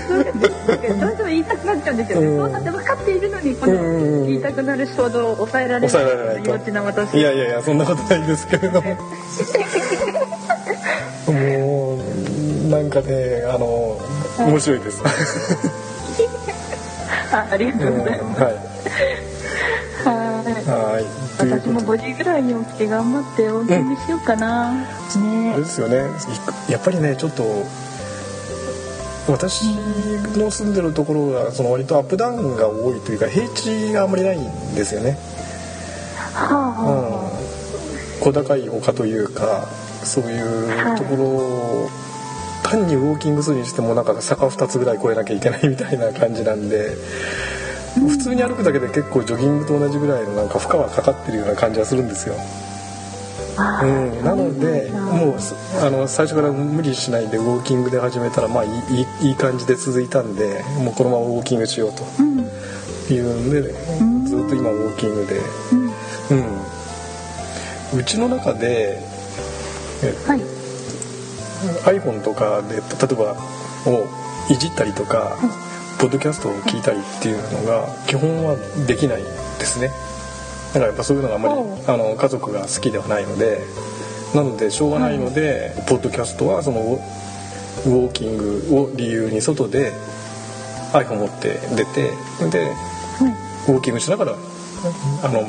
[0.07, 2.37] どうしても言いたくなっちゃうんですよね、うん。
[2.37, 6.43] そうだって分かっているのにこの言いたくなる衝動を抑えられない抑えられない
[7.17, 8.97] いやいやいやそんなことないですけれどもも
[12.77, 13.97] なんかねあの
[14.37, 15.01] 面白いです、
[17.33, 18.53] あありがとうございます、はい。
[18.53, 18.59] は
[20.43, 20.93] い。
[20.93, 21.05] はい。
[21.39, 25.53] 私も5時ぐらいに起きて頑張ってウォーキングしようかな、あね。
[25.53, 25.97] れですよね。
[26.69, 27.43] いやっぱりねちょっと
[29.27, 29.63] 私
[30.37, 35.17] の住んでるところがその割とアップダウンが多いというか平地があんまりないんですよね、
[36.33, 37.31] はあはあは
[38.17, 39.67] うん、小高い丘というか
[40.03, 41.89] そういうところを
[42.69, 46.95] 単にウォーキングするにしてもなんか坂2つぐらい越えなきゃいけないみたいな感じなんで
[47.95, 52.35] 普通に歩くだけで結構ジョギングと同じぐらいのなんか負荷はかかってるような感じはするんですよ。
[53.59, 58.71] あうん、なのでもうすあの最初から無理しないでウォーキングで始めたらまあいい
[59.23, 62.39] いいい感じで続いたんでもうこのままウォーキングしようとうん。
[63.11, 63.61] いうんで、
[64.03, 64.25] ん。
[64.27, 65.41] ずっと今ウォーキングで、
[66.29, 66.41] うん。
[67.93, 69.01] うん、うちの中で
[70.03, 70.56] えはい
[71.85, 73.35] iPhone とかで例えば
[73.85, 74.07] を
[74.49, 75.37] いじったりとか、
[75.99, 78.55] ポッドキャストを聞いたりっていうのが基本は
[78.87, 79.91] できないですね。
[80.73, 81.55] だからやっぱそういうのがあんまり
[81.87, 83.61] あの家族が好きではないので
[84.35, 89.93] なのでしょうがないので、ポッドキャストはそのウォーキングを理由に外で
[90.93, 92.11] iPhone 持って出て
[92.49, 93.71] ではい。
[93.71, 94.35] ウォーキングしながら
[95.23, 95.43] あの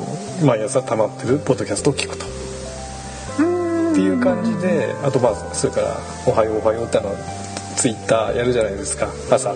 [0.45, 2.38] 毎朝溜まってるポッドキャストを聞くと。
[3.99, 7.13] ていう感じであとまあそれから「おはようおはよう」ってあの
[7.75, 9.51] ツイッターやるじゃないですか朝、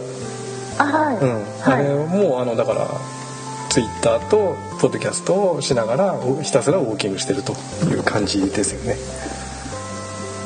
[0.78, 1.44] あはい、うん。
[1.64, 1.84] あはい。
[1.84, 2.88] れもあのだから
[3.68, 7.52] ツイッターとポッドキャストをしながらおひたすらウォーキングしてると
[7.88, 8.96] いう感じですよね。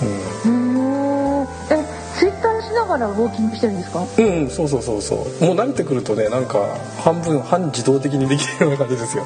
[0.02, 1.84] へーえ
[2.18, 4.04] ツイッターしながらウォーキングしてるんですか？
[4.18, 5.44] うん、うん、そうそうそうそう。
[5.44, 6.58] もう慣れてくるとねなんか
[7.02, 9.24] 半分半自動的にできるような感じですよ。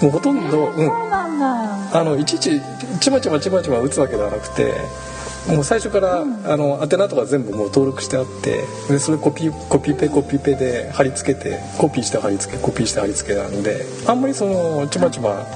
[0.00, 2.60] もうほとんど、うん、そうなんだあのいちいち
[3.00, 4.74] ちまちまちまちま打つわけではなくて
[5.48, 6.24] もう最初から、あ
[6.56, 15.46] の宛名とか全部もう登録してあってでそれコピーコピペコピペで貼り付けてコピーして貼り付けコピーして貼り付けなんであんまりそのちまちま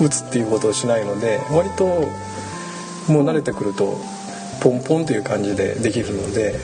[0.00, 1.84] 打つっていうことをしないので割と
[3.12, 3.98] もう慣れてくると
[4.60, 6.58] ポンポンという感じでできるので。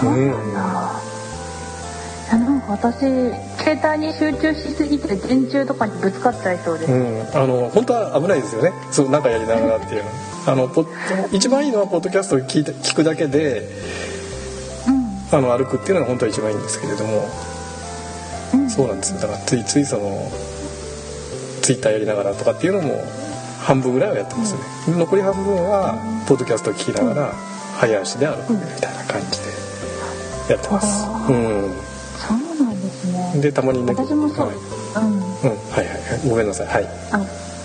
[0.00, 1.13] そうなん
[2.36, 2.98] やなんか私
[3.58, 8.72] 携帯に集中しすぎて電柱とかにぶつかっちゃいそうです、うん、あの本当は危ないですよね。
[8.90, 10.10] そうなんかやりながらっていうの。
[10.46, 10.86] あのポ
[11.32, 13.66] 一番いいのはポッドキャストを聞いて聞くだけで
[15.32, 17.28] あの歩くっていうのが本当は一番いいんですけれども。
[18.54, 18.70] うん。
[18.70, 19.20] そうなんですよ。
[19.20, 20.30] だからついついその
[21.62, 23.02] ツイッターやりながらとかっていうのも
[23.60, 25.94] 半分ぐらいはやってますね、残り半分は
[26.26, 27.32] ポッドキャストを聞きながら
[27.78, 29.40] 早足で歩くみたいな感じ
[30.46, 31.08] でやってます。
[31.30, 31.93] うん
[32.94, 33.40] ですね。
[33.40, 33.92] でたまにね。
[33.92, 35.12] 私もそう、はい、うん。
[35.12, 35.22] うん。
[35.22, 36.28] はいはいはい。
[36.28, 36.66] ごめんなさい。
[36.66, 36.88] はい。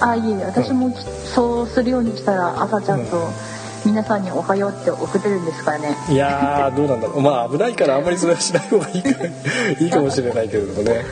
[0.02, 0.46] ああいえいえ。
[0.46, 0.98] 私もき
[1.34, 3.30] そうするようにしたら朝ちゃんと
[3.86, 5.96] 皆さんに「おはよう」って送れるんですからね。
[6.10, 7.22] いやーどうなんだろう。
[7.22, 9.10] まあ危ないからあんまりそれはしない方がいいか
[9.80, 11.06] いいかもしれないけれどもね、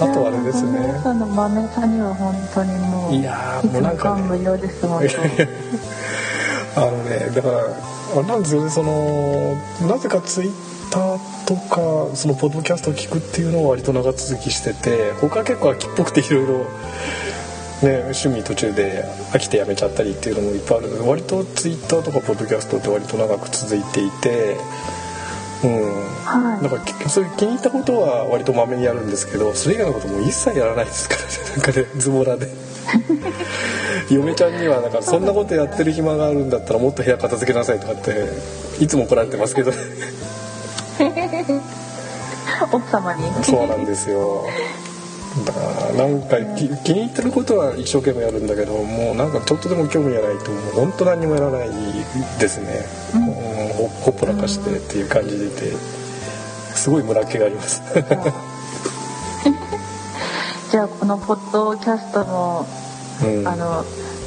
[0.00, 0.78] うん、あとあれですね。
[0.80, 4.20] 皆さんの豆さんには本当にもういやももうなんかね。
[4.20, 5.20] 感無量ですもんいやいや
[6.76, 7.62] あのねだからあ
[8.16, 9.56] れなんですよねその
[9.88, 10.52] なぜかツイッ
[11.46, 16.58] とかそのポッドキャストを聞くっていうのは割と長続きしてて他は結構秋っぽくていろいろ
[17.82, 20.90] ね趣味途中で飽きてやめちゃったりっていうのもいっぱいある。
[20.90, 24.56] ので割とツイッターとかポッドキャストって割と長く続いていて
[25.64, 26.16] うん。
[26.24, 26.62] はい。
[26.62, 31.28] なんかきそういう気に入ったことは割とまめにやるんですけどそれ以外のことも一切やらないですからね。
[31.56, 32.48] なんかねズボラで。
[34.10, 38.28] 嫁ちゃんにはだからそんなことやってる暇があるんだったらもっと部屋片付けなさいとかって
[38.78, 39.78] いつも怒られてますけどね
[42.72, 43.22] 奥様に。
[43.44, 44.44] そうなんですよ。
[45.44, 45.60] だか
[45.92, 51.70] らなんかき気に入ってることは一生懸命やるんだけどもうなんかちょっとでも興味がないともう本当何にもやらない
[52.40, 53.28] ですね、うん。
[53.28, 53.36] うん
[53.76, 55.72] ほほっぽらかしてっていう感じでいて
[56.74, 57.82] すごい村気があります。
[60.70, 62.66] じゃあこのポッドキャストも、
[63.22, 63.48] うん。
[63.48, 63.84] あの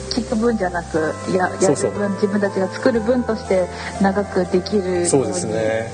[0.09, 3.67] 聞く分じゃなくややる分自分たちが作る分として
[4.01, 5.91] 長くできるそうですね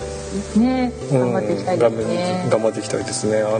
[0.60, 3.42] ね頑張っていきたいですうんね、頑張っていきたいですね。
[3.42, 3.60] あ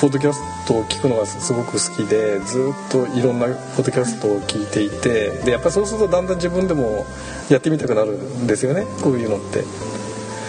[0.00, 7.06] ポッドキャストを聞くのがすごく好きでずっといろんなポッドキャストを聞いていてでやっぱりそうするとだんだん自分でも
[7.48, 9.64] やってみたくなるんですよねこういうのって。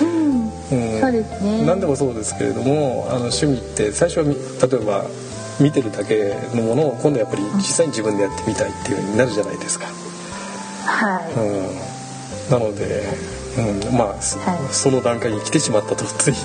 [0.01, 1.01] うんうん。
[1.01, 1.65] そうですね。
[1.65, 5.05] 何でもそうですけれどもあの趣味って最初はみ例えば
[5.61, 9.85] 見てるだけのものを今度やっぱり実際に自分でやってみたいっていう風になるじゃないですか。
[10.85, 13.03] はい、うん、なので、
[13.57, 14.59] うん、まあ、そはい。
[14.71, 16.37] その段階に来てしまったとついに。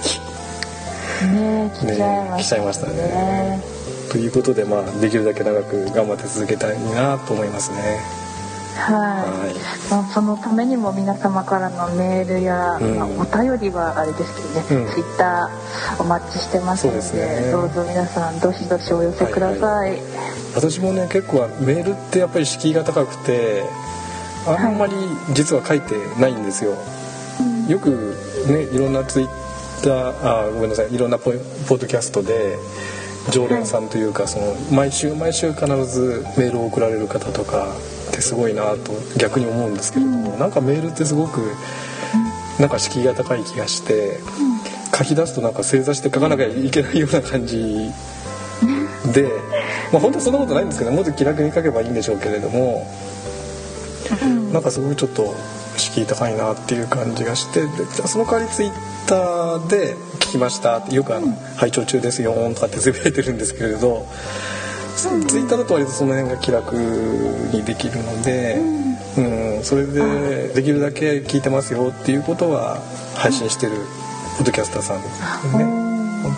[1.23, 1.71] ね
[2.39, 3.61] 来ちゃいましたね。
[4.11, 8.23] ということで、まあ、できるだけ長く頑張って続けたいなと思いますね。
[8.75, 9.55] はい、はい。
[9.91, 12.97] まあそのためにも皆様からのメールや、うん。
[12.97, 14.93] まあお便りはあれですけどね、うん。
[14.93, 16.99] ツイッターお待ちしてますので
[17.43, 17.53] ね。
[17.53, 19.99] どうぞ皆さんどしどしお寄せください、
[20.55, 23.65] 私もね結構メールってやっぱり敷居が高くて
[24.47, 24.95] あんまり
[25.35, 25.83] 実は書い。
[25.83, 26.73] てないんですよ。
[26.73, 27.02] うん
[27.69, 29.29] よくねいろんなツイッ
[29.83, 31.33] ターあごめんなさいいろんなポ
[31.69, 32.57] ポッドキャストで
[33.31, 37.69] 常連さんというか、その毎週毎週必ずメールを送られる方とか
[38.11, 40.39] ってすごいなと逆に思うんですけれども、うん。
[40.39, 41.41] なんかメールってすごく
[42.59, 44.19] なんか敷居が高い気がして
[44.97, 47.91] 書き出すとなんか正座して書かなきゃいけないような感じ
[49.13, 49.31] で、
[49.93, 52.87] まあ、本当はそんなことないんですけどもっと気楽に書けばいいんでしょうけれども。
[54.23, 54.53] うん。
[54.53, 55.35] なんかすごいちょっと
[55.77, 57.67] 敷居高いなっていう感じがして
[58.07, 58.73] その代わりツイッ
[59.07, 64.07] ターで「聞きました」ってよくあの「拝聴中ですよ」とかってつぶやいてるんですけれど、
[64.97, 68.59] ツイッターだと割とその辺が気楽にできるので、
[69.17, 69.21] う
[69.61, 69.65] ん。
[69.65, 72.81] それでできるだけ聞いてますよっていうことは
[73.15, 73.73] 配信してる
[74.39, 75.21] ポッドキャスターさんです
[75.57, 75.83] ね。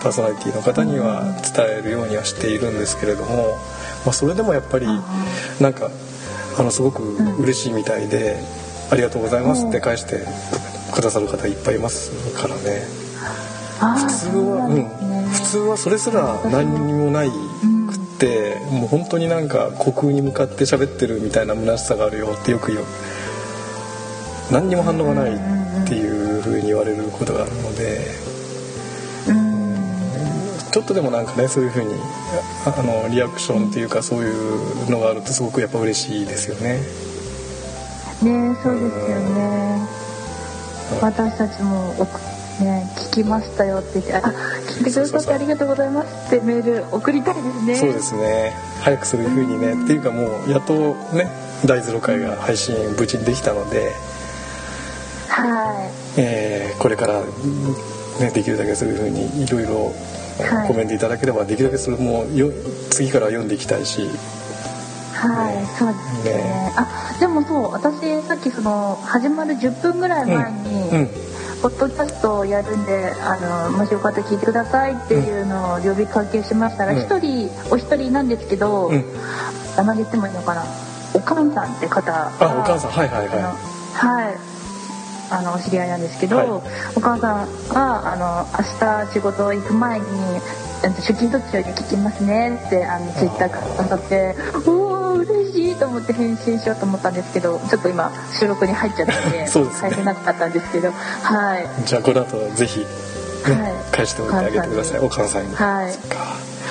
[0.02, 1.22] パーソナリティの方には
[1.54, 3.58] 伝えるようにはしているんですけれども、
[4.04, 4.86] まあ、それでもやっぱり
[5.60, 5.90] なんか
[6.58, 7.02] あのすごく
[7.38, 8.38] 嬉しいみたいで
[8.90, 10.20] 「ありがとうございます」って返して
[10.92, 13.04] くださる方いっぱいいますからね。
[13.80, 14.84] 普通は、うん、
[15.30, 22.84] 普通はそれすら何にもないくってもう本当になんか虚空に向かって喋ってるみたいな虚しさがあるよってよく言う。
[24.50, 28.00] 何にも反応がないっていうふうに言われることがあるので。
[29.28, 29.54] うん。
[30.70, 31.94] ちょっとでもなんかねそういう風に
[32.66, 36.80] ああのリアクションっていうかそういうのがあるとすごくやっぱ嬉しいですよね。
[38.22, 39.88] ねそうですよね。
[41.00, 41.94] 私たちも
[42.60, 47.74] ね聞きましたよって言ってあ聞いてくださってありがとうございますってメール送りたいですね。
[47.76, 48.52] そうですね。
[48.80, 51.28] 早くそういう風にねっていうかもうやっとね
[51.64, 53.92] 第0回が配信無事にできたので、
[55.28, 59.92] はえーこれから、ね、できるだけそういう風にいろいろ
[60.36, 60.68] はい。
[60.68, 62.50] コメントいただければできるだけそれもよ
[62.90, 64.02] 次から読んでいきたいし。
[64.02, 64.08] い
[65.28, 66.42] はいそうですね。
[66.42, 66.72] ね。
[66.76, 71.10] あでもそう私さっきその始まる10分ぐらい前に、うん
[71.64, 76.98] ポッドキャストをやるんであのもしよかったら聞いてくださいっていうのを呼びかけしましたらうん。
[76.98, 79.02] 一、人お一人なんですけど、うん。
[79.74, 80.62] 名前言ってもいいのかな。
[81.14, 83.54] おかんさんって方があお母さんはいはいあのは
[83.94, 84.36] はい。
[85.30, 86.48] あのお知り合いなんですけど、はい。
[86.96, 90.04] お母さんがあの明日仕事行く前に
[90.84, 94.34] 出勤途中に聞きますねってあのツイッターくださって
[94.66, 94.83] おお
[95.24, 99.90] 嬉しいと思って返信しようと思ったんですけどちょっと今収録に入っちゃったんで そうですね。
[99.90, 101.66] 返せなかったんですけどはい。
[101.84, 102.86] じゃあこの後ぜひ、ね
[103.44, 103.74] はい。
[103.92, 105.00] 返しておいてあげてください。
[105.00, 105.92] お母さんに、はい。
[105.92, 106.18] そっか。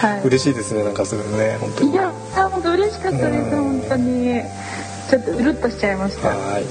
[0.08, 0.22] はい。
[0.24, 1.92] 嬉しいですねなんかそれね本当に。
[1.92, 3.80] いやあ本当嬉しかったですうん。
[3.80, 4.42] 本当に。
[5.10, 6.30] ちょっとうるっとしちゃいました。
[6.30, 6.66] はい。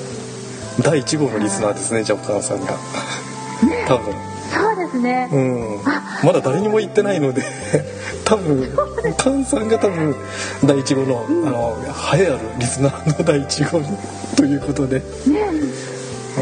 [0.80, 2.74] 第1号のリスナーですねじゃあお母さんが。
[3.87, 4.14] 多分
[4.93, 5.28] そうですね。
[5.32, 5.80] うん。
[6.26, 7.43] まだ誰にも言ってないので
[8.24, 8.68] 多分
[9.18, 10.14] 菅さんが多分
[10.64, 11.76] 第1号の、あの
[12.16, 13.80] 栄えあるリスナーの第1号
[14.36, 14.99] ということで。
[14.99, 15.05] ね。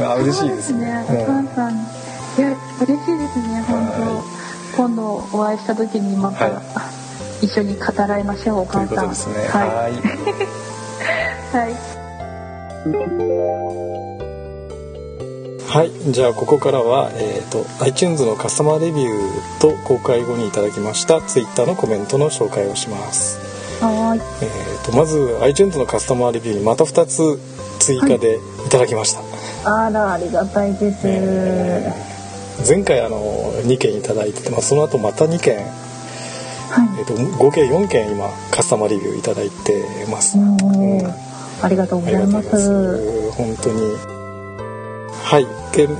[0.05, 1.05] あ嬉しいですね。
[1.07, 1.28] そうですね。
[1.28, 1.86] お母さん。
[2.38, 3.64] いや嬉しいですね。
[3.66, 3.92] 本は
[4.76, 4.82] 当。
[4.82, 6.55] 今度お会いした時にまた、はい。
[7.46, 9.34] 一緒に語らいましょうおというこ母さんとですね。
[9.48, 9.96] ははいい。
[11.57, 11.74] はい
[15.70, 23.38] はいじゃあここからは、えー、と iTunes のカスタマーレビューと公開後にいただきました Twitter のコメントの紹介をします、
[23.80, 24.20] はーい。
[24.42, 27.38] えー、とまず iTunes のカスタマーレビューにまた2つ
[27.78, 28.68] 追加でい。
[28.68, 29.14] ただきまし
[29.62, 32.10] た、あらありがたいです、えー
[32.66, 33.18] 前回あの
[33.62, 35.66] 2件いただいてて、まあ、その後また2件、はい。
[36.98, 40.36] えー、と合計4件今カスタマーレビューいただいてます、
[41.62, 43.30] ありがとうございます。
[43.30, 44.19] 本当に
[45.24, 45.46] はい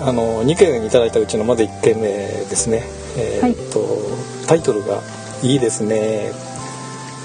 [0.03, 2.83] あの2件いただいたうちのまず1件目ですね。
[3.17, 3.81] えーっと、
[4.47, 5.01] タイトルが
[5.43, 6.33] 「いいですね」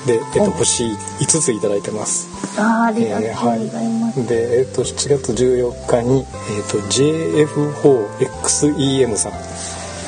[0.06, 0.52] で、えっと、お。
[0.52, 2.28] 星5ついただいてます。
[2.58, 3.26] あーありがとう
[3.66, 6.24] ございます、で、えっと、7月14日に、え
[6.60, 9.32] っと、JF4XEM さん。
[9.32, 9.40] は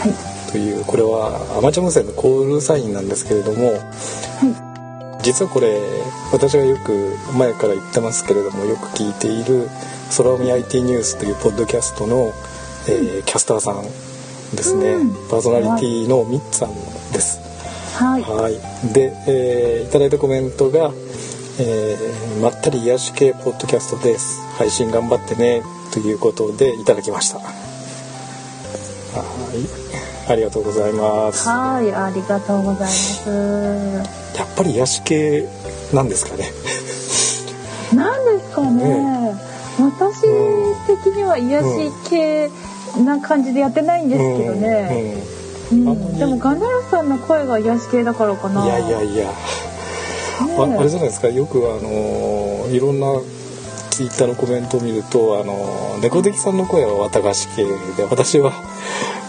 [0.08, 0.14] い。
[0.52, 3.80] というこれはアマチュア無線のコールサインなんですけれどもは
[5.28, 5.78] 実はこれ
[6.32, 9.68] 私がよく前から言ってますけれどもよく聞いている
[10.16, 12.32] 「空海 IT ニュース」というポッドキャストの、
[12.88, 13.84] えーキャスターさん
[14.56, 15.10] ですね、うん。
[15.30, 16.72] パーソナリティのミッツさん
[17.12, 17.42] です。
[18.00, 18.54] いはいはい、
[18.94, 20.92] で、えーいただいたコメントが、
[21.60, 24.40] えーまったり癒し系ポッドキャストです。
[24.58, 25.62] 配信頑張ってね。
[25.92, 27.40] ということでいただきました。
[27.40, 27.44] は
[29.94, 31.48] いありがとうございます。
[31.48, 33.30] やはいありがとうございます。
[33.30, 35.48] っぱり癒し系
[35.94, 36.52] なんですかね。
[37.94, 39.34] なんですかね、
[39.80, 40.22] 私
[40.88, 42.50] 的には癒し系
[43.04, 45.16] な感じでやってないんですけどね、
[45.72, 48.66] うんうんあんでもガナルさんの声が癒し系だからかうんな。
[48.66, 49.32] いやいやいや、ね
[50.58, 51.28] ああれじゃないですか。
[51.28, 53.08] よくあのーいろんな
[53.90, 57.72] ツイッターのコメントを見るとあのー猫的さんの声は綿菓子系で
[58.10, 58.54] 私は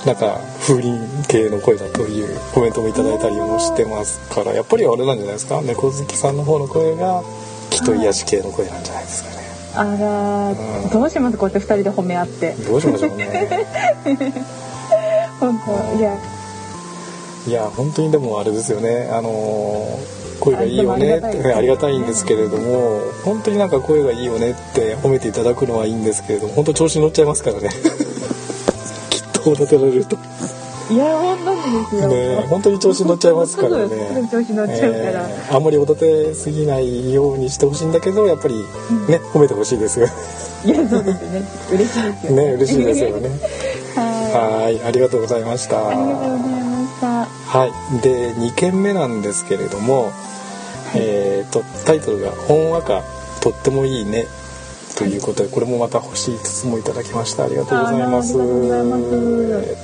[0.09, 5.61] なんか風鈴系の声だというコメントもいただいたりもしてますからやっぱりあれなんじゃないですか？
[5.61, 7.23] 猫好きさんの方の声が
[7.69, 9.37] きっと癒し系の声なんじゃないですかね。
[9.75, 10.91] あら、うん。
[10.91, 12.53] どうしますこうやって二人で褒め合って。
[12.55, 13.67] どうしましょうね。
[15.41, 16.17] 本当いや。
[17.47, 19.11] いや本当にでもあれですよね。
[19.13, 27.71] あのー声がいいよねってありがたいんですけれども本当になんか声がいいよねって褒めていただくのはいいんですけれども本当調子に乗っちゃいますからね
[29.55, 30.17] きっとおだてられると。
[30.91, 34.29] いや本当にですよ、ね本当に調子に乗っちゃいますからね。
[34.31, 38.57] 調子乗っちゃうから、えーあんまりおだてすぎないようにしてほしいんだけどやっぱり
[39.09, 40.01] ね褒めてほしいです。
[40.01, 40.07] よ
[40.65, 41.43] いやそうですよね。
[41.73, 42.53] 嬉しいですよね。
[42.55, 43.29] 嬉しいですよね。
[43.97, 45.77] ははいありがとうございました。
[45.77, 47.27] いありがとうございました。
[47.27, 50.13] はい、で2件目なんですけれども、
[50.95, 53.03] えー、とタイトルが「ほんわか
[53.41, 54.27] とってもいいね」
[54.99, 57.45] ということでこれもまた星5つもいただきました。
[57.45, 58.37] ありがとうございます。
[58.37, 58.37] え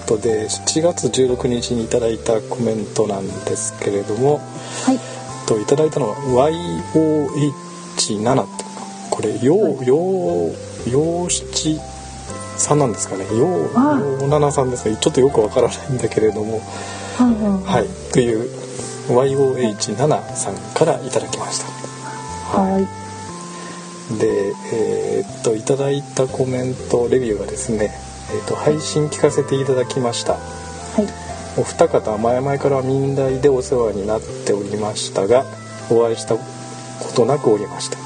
[0.03, 4.41] っとで7月16日にいただいたコメントなんですけれども、
[4.85, 4.97] はい。
[4.97, 5.01] えっ
[5.47, 6.17] といただいたのは
[6.51, 8.65] YOH7 って
[9.09, 10.51] これようよ
[10.87, 11.79] うよう七
[12.57, 13.25] さんなんですかね。
[13.39, 14.01] ようあ。
[14.01, 14.97] よう七さんですね。
[15.01, 16.61] ちょっとよくわからないんだけれども。
[17.17, 18.51] はい、という
[19.07, 21.67] YOH7 さんからいただきました。
[22.59, 23.04] はい
[24.19, 27.91] で、えーっといただいたコメントレビューがですね、
[28.33, 30.35] えーっと配信聞かせていただきました。
[30.35, 30.39] は
[31.03, 31.25] い
[31.57, 35.45] お二方前々から民大でお世話になっておりましたが、
[35.89, 36.43] お会いしたこ
[37.15, 37.97] となくおりました。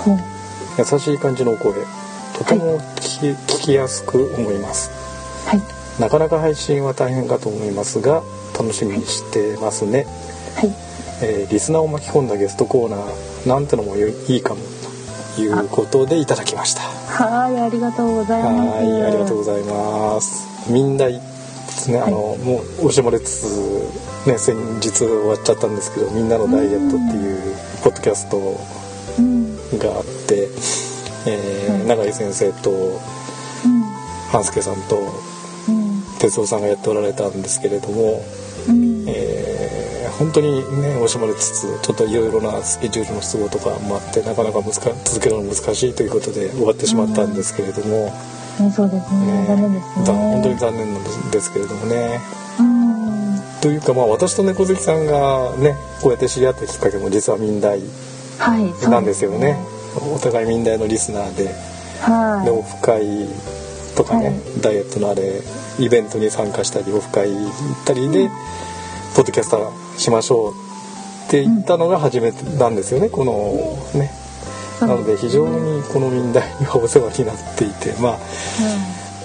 [0.00, 0.18] ほう
[0.78, 1.74] 優しい感じのお声、
[2.38, 4.90] とても聞き,、聞きやすく思います。
[5.46, 5.60] はい
[6.00, 8.22] なかなか配信は大変かと思いますが、
[8.56, 10.06] 楽しみにしてますね。
[10.56, 10.70] はい
[11.22, 14.83] えーリスナーを巻き込んだゲストコーナーなんてのもよいいかもと
[15.38, 16.82] いうことでいただきました。
[16.82, 18.76] はいありがとうございます。
[18.76, 20.70] はいありがとうございます。
[20.70, 28.60] 民大ですね、あのもう惜しまれつつね先日終わっちゃったんですけど「みんなのダイエット」っていうポッドキャスト
[29.18, 30.48] うんがあって、
[31.26, 32.74] えーはい永井先生とう
[33.68, 33.82] ん
[34.30, 34.96] 半助さんと
[35.68, 36.02] うん。
[36.18, 38.22] 哲夫さんがやっておられたんですけれども、
[38.68, 39.04] うん。
[39.08, 39.33] えー
[40.18, 48.12] 本当にね惜しまれつつちょっといろいろなスケジュールの都合とかもあってなかなか難続けるの難しいということで終わってしまったんですけれども、
[48.60, 49.26] ね、そうですね。
[49.26, 50.06] ね残念ですね。
[50.06, 52.20] だ本当に残念なんですけれどもね。
[52.60, 53.60] うん。
[53.60, 57.80] というかまあ私と猫好きさんがねこうやって知り合ったきっかけも実は民大
[58.88, 59.58] なんですよね。
[60.14, 61.54] お互い民大のリスナーで
[62.00, 62.44] はい。
[62.44, 63.28] でオフ会
[63.96, 64.60] とかね、はい。
[64.60, 65.40] ダイエットのあれ
[65.80, 67.50] イベントに参加したりオフ会行っ
[67.84, 68.30] たりで、
[69.14, 70.52] ポッドキャスターしましょう
[71.26, 73.08] って言ったのが初めてなんですよね。
[73.08, 73.32] この
[73.98, 74.10] ね。
[74.80, 78.18] なので非常にこの民大にはお世話になっていてまあ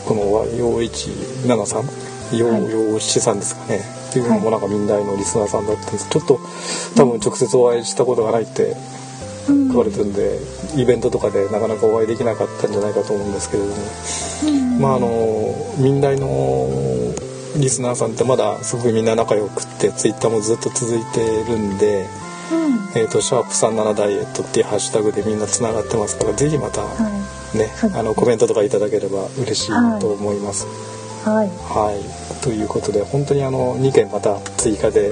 [0.06, 1.08] この陽一
[1.46, 1.90] 七さん
[2.38, 3.80] 陽陽七さんですかね。
[4.10, 6.10] っていうのもなんか民大のリスナーさんだったんです。
[6.10, 6.40] ちょっと
[6.96, 8.76] 多分直接お会いしたことがないって
[9.50, 9.72] うん。
[9.72, 10.40] 書かれてるんで
[10.78, 13.76] イベントとかでなかなかお会いできなかったんじゃないかと思うんですけれども。
[14.46, 14.80] うん。
[14.80, 16.28] まああの民大の
[17.60, 22.08] リスナーさんってまだすごくみんな仲良くってツイッターもずっと続いてるんで
[22.52, 23.00] うん。
[23.00, 27.88] えー、とシャープ37ダイエットっていうハッシュタグでみんなつながってますからぜひまたはねそうです。
[27.88, 30.66] ねあのコメントとかいただければ嬉しいと思います。
[30.66, 31.48] いはい。
[31.48, 35.12] はい、ということで本当にあの2件また追加で、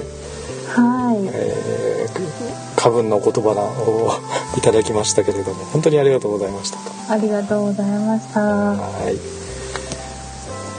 [0.68, 1.28] はい。
[1.32, 4.10] えー、過分なお言葉を
[4.56, 6.78] いただきましたけれども本当にありがとうございました。
[7.12, 8.40] ありがとうございました。
[8.40, 8.76] は
[9.10, 9.37] い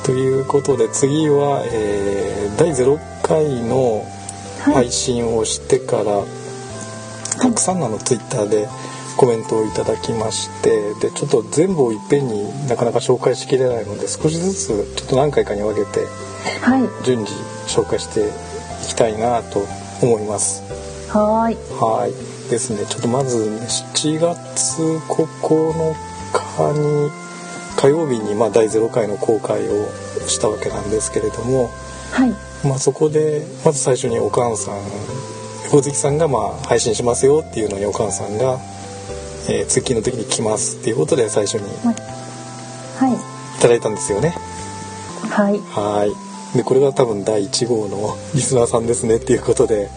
[0.09, 4.03] ということで次は、えー第0回の
[4.65, 4.73] はい。
[4.73, 6.23] 配信をしてから、
[7.39, 8.67] たくさんのツイッターで
[9.17, 16.05] コメントをいただきましてでちょっと全部をいっぺんになかなか紹介しきれないので少しずつちょっと何回かに分けて
[16.61, 17.05] はい。
[17.05, 17.33] 順次
[17.67, 19.61] 紹介していきたいなと
[20.01, 20.63] 思います。
[21.11, 21.55] はーい。
[21.79, 22.49] はい。
[22.49, 22.85] ですね。
[22.87, 25.93] ちょっとまず7月9
[26.33, 27.18] 日に
[27.79, 29.87] 火曜日にまあ第0回の公開を
[30.27, 31.69] したわけなんですけれども、
[32.11, 32.31] はい。
[32.67, 34.75] まあ、そこでまず最初にお母さん
[35.63, 38.59] 猫好きさんがまあ配信しますよっていうのにお母さんが、
[39.47, 41.87] えー通勤の時に来ますっていうことで最初にい。
[41.87, 43.61] はい。
[43.61, 44.35] ただいたんですよね。
[45.29, 45.59] はい。
[45.59, 46.05] は
[46.53, 46.57] い。
[46.57, 49.89] でこれが多分第1号の リスナーさんですねっていうことで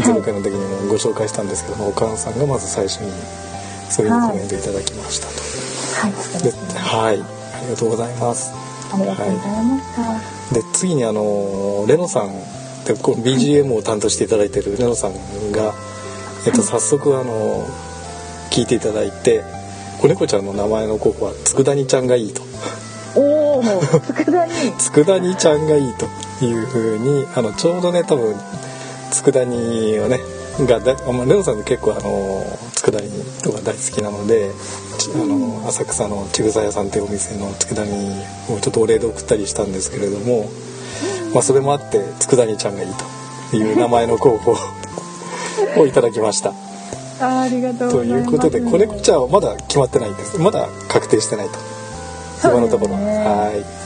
[0.00, 3.10] 0回の時にもご紹介したんですけども、お母さんがまず最初に
[3.88, 5.53] そういうコメントいただきましたと。
[5.94, 8.52] はいではいありがとうございます。
[8.92, 9.96] ありがとうございまし
[10.50, 10.54] た。
[10.54, 12.32] で次にあのレノさん
[12.84, 15.12] でこう BGM を担当していただいてるレノさん
[15.52, 15.72] が、
[16.46, 17.66] えっと、早速あの
[18.50, 19.42] 聞いていただいて
[20.00, 22.42] 子猫ちゃんの名前の候補は佃煮ちゃんがいいと。
[23.16, 28.34] おお佃煮佃煮ちゃんがいいというふうにあのちょうどね多分
[29.10, 30.18] 佃煮をね
[30.60, 33.03] がだあまあレノさんって結構あの佃煮
[33.44, 34.50] とか大好きなので
[34.98, 40.48] ちあの浅草のちぐさ屋さんっていうお店の佃煮をちょっとお礼で送ったりしたんですけれども、
[41.34, 42.94] まあ、それもあって佃煮ちゃんがいい
[43.50, 44.56] という名前の候補
[45.76, 46.54] をいただきました。
[47.20, 50.38] あありがということで子猫ちゃんはまだ決まってないんです。
[50.38, 51.58] まだ確定してないと。
[52.42, 53.18] 今のところね。
[53.18, 53.84] はい。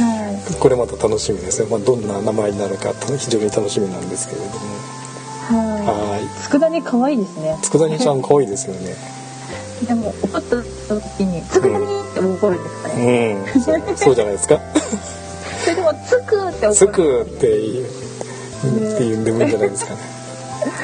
[0.00, 0.54] はい。
[0.58, 4.50] これまた楽しみですね、まあ、どんな名前になるか非常に楽しみなんですけれども
[6.24, 6.26] い。
[6.26, 7.56] い佃煮可愛いですね。
[7.62, 8.94] 佃煮ちゃん可愛いですよね。
[9.86, 10.56] でも怒った
[10.94, 13.46] 時に佃煮って怒るんですかうねん。
[13.60, 14.60] そうそうじゃないですか？
[15.64, 19.98] それでもつくってつくっていうっていうんでもいいんじゃないですかね。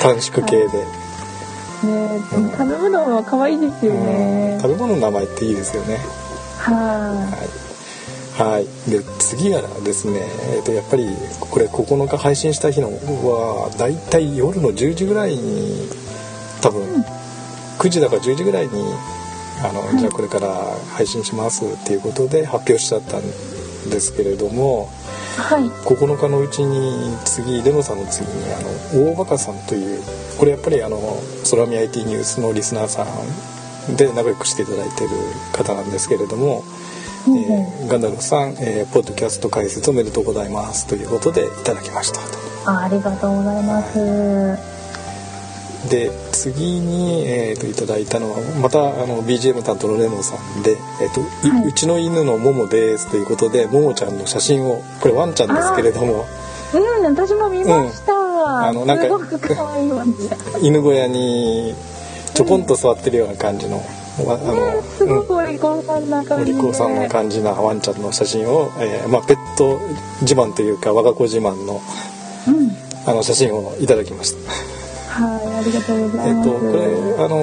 [0.01, 0.68] 短縮系で、ね
[1.82, 4.07] でも食べ物は可愛いですようん。
[4.07, 5.99] ね食べ物の名前っていいですよね。
[6.59, 7.38] ははい、
[8.36, 10.20] はい、で次がですね、
[10.56, 11.06] えー、とやっぱり
[11.40, 15.88] これ9日配信した日のはだいたい夜の10時ぐらいに
[16.62, 16.82] 多分、
[17.78, 18.84] 9時だか10時ぐらいに
[19.62, 20.48] あの、じゃあこれから
[20.94, 24.90] 配信しますっていうことで発表しちゃったんですけれども
[25.36, 25.68] いはい。
[25.68, 28.60] 9日のうちに次レノさんの次にあ
[28.96, 30.02] の大バカさんという
[30.38, 30.98] これやっぱりあの
[31.50, 33.04] 空見 IT ニュースのリスナーさ
[33.90, 35.10] んで仲良くしていただいてる
[35.52, 36.64] 方なんですけれども、
[37.26, 42.20] うんうんえーガンダルフさん、えーポッドキャスト解説おめでとうございますということでいただきました。
[42.64, 42.70] と。
[42.70, 43.98] あありがとうございます。
[45.88, 51.68] で次に、えー、といただいたのはまたあの BGM 担当のレノンさんで、えーといはい。
[51.68, 56.26] うちの犬のモモです」ということでモモちゃんの写真をこれワンちゃんですけれども。
[56.34, 56.50] うん
[57.10, 58.12] 私も見ました、
[58.68, 60.12] あのなんかすごく可愛いわね
[60.62, 61.74] 犬小屋に
[62.34, 63.82] ちょこんと座ってるような感じの、
[64.26, 66.52] わあのすごくお利口さんなお感じで。
[66.52, 69.78] 利口さんな感じなワンちゃんの写真を、えーまあ、ペット
[70.22, 71.80] 自慢というか我が子自慢の
[72.48, 72.70] うん。
[73.06, 75.22] あの写真をいただきました。
[75.22, 77.36] はいありがとうございます、えっとこれあの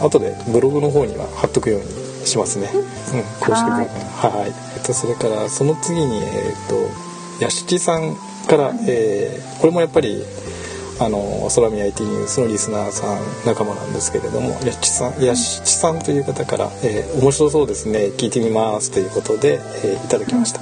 [0.00, 2.70] ー後でブログの方には貼っとくようにしますね。
[2.72, 2.82] うん、
[3.38, 3.82] 公式ブログ。
[3.82, 4.40] はい。
[4.40, 4.52] はい。
[4.76, 6.68] えっとそれからその次にえっ
[7.38, 8.16] とやしちさん
[8.48, 10.24] から、えーこれもやっぱり
[11.02, 20.60] あの空見 IT ニュースのリスナーさん仲間なんですけれどもやっちさんやしちさんという方から、えー面白そうですね聞いてみます」ということで、えーいただきました、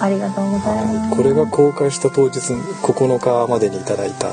[0.00, 4.30] ありがとうございはいますこれが公開した当日9日までにいただいた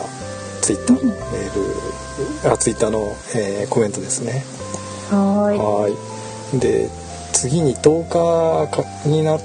[0.61, 4.45] ツイッターのメールあツイッターの、えーコメントですね。
[5.09, 5.57] はーい。
[5.57, 5.89] は
[6.53, 6.59] い。
[6.59, 6.89] で
[7.33, 9.41] 次に10日かになっ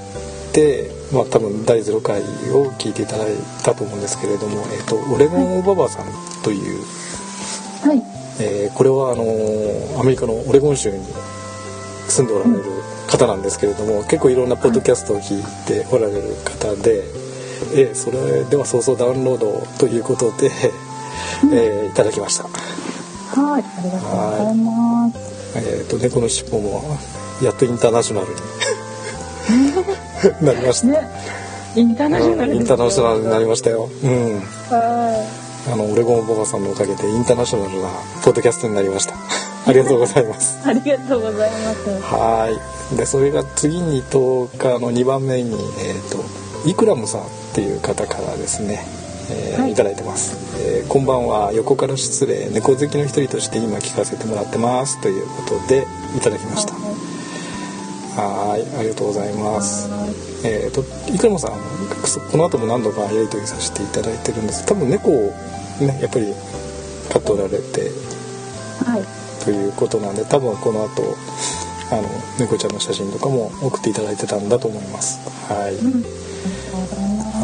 [0.52, 2.20] てまあ多分第0回
[2.52, 3.34] を聞いていただい
[3.64, 6.06] たと思うんですけれども、えー、とオレゴンおばばさん
[6.42, 6.80] という、
[7.82, 8.02] はい。
[8.40, 11.04] えーこれはあのーアメリカのオレゴン州に
[12.08, 12.64] 住んでおられる
[13.08, 17.04] 方なんですけれども結構いろんなポッドキャストを聞いておられる方で、
[17.74, 20.50] えーそれでは早々ダウンロードということで、
[21.52, 22.44] えーいただきました。
[22.44, 23.62] はい。
[23.62, 25.30] ありがとうございます。
[25.56, 26.96] えー、と猫のしっぽも
[27.42, 28.34] やっとインターナショナルに
[30.42, 31.08] なりました、ね。
[31.76, 33.88] インターナショナルインターナショナルになりましたよ。
[34.02, 34.40] うん。
[34.68, 35.26] は
[35.70, 37.88] あのオレゴンおばばさんのおかげでインターナショナルな
[38.24, 39.14] ポッドキャストになりました。
[39.66, 40.58] ありがとうございます。
[40.58, 42.14] い ありがとうございます。
[42.14, 42.58] は
[42.92, 42.96] い。
[42.96, 46.24] でそれが次に10日の2番目に、えー、と
[46.66, 48.84] イクラムさんっていう方からですね、
[49.30, 49.72] えーはい。
[49.72, 51.52] い、ただいてます、えーこんばんは。
[51.52, 52.48] 横から失礼。
[52.50, 55.00] 猫好きの一人として今聞かせてもらってます。
[55.00, 56.89] ということでいただきました
[58.16, 59.88] はいありがとうございます。
[60.44, 60.82] えー、と
[61.12, 61.52] イクラムさん
[62.04, 64.66] そこの後も何度かやり取りさせていただいてるんです。
[64.66, 65.32] 多分猫を
[65.80, 66.34] ねやっぱり
[67.12, 67.90] 飼っておられて
[68.84, 69.20] はい。
[69.44, 71.16] ということなんで多分この後
[71.92, 72.08] あの
[72.38, 75.18] 猫ちゃんの写真とかも送っていただいてたんだと思います。
[75.52, 76.02] はい、うん。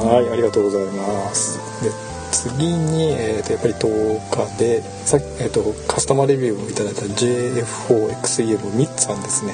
[0.08, 1.58] はいありがとうございます。
[1.82, 1.90] で
[2.32, 9.52] 次に、えー、とやっぱり10日でさっき、えー、とカスタマーレビューをいただいた JF4XEM ミッツさんですね。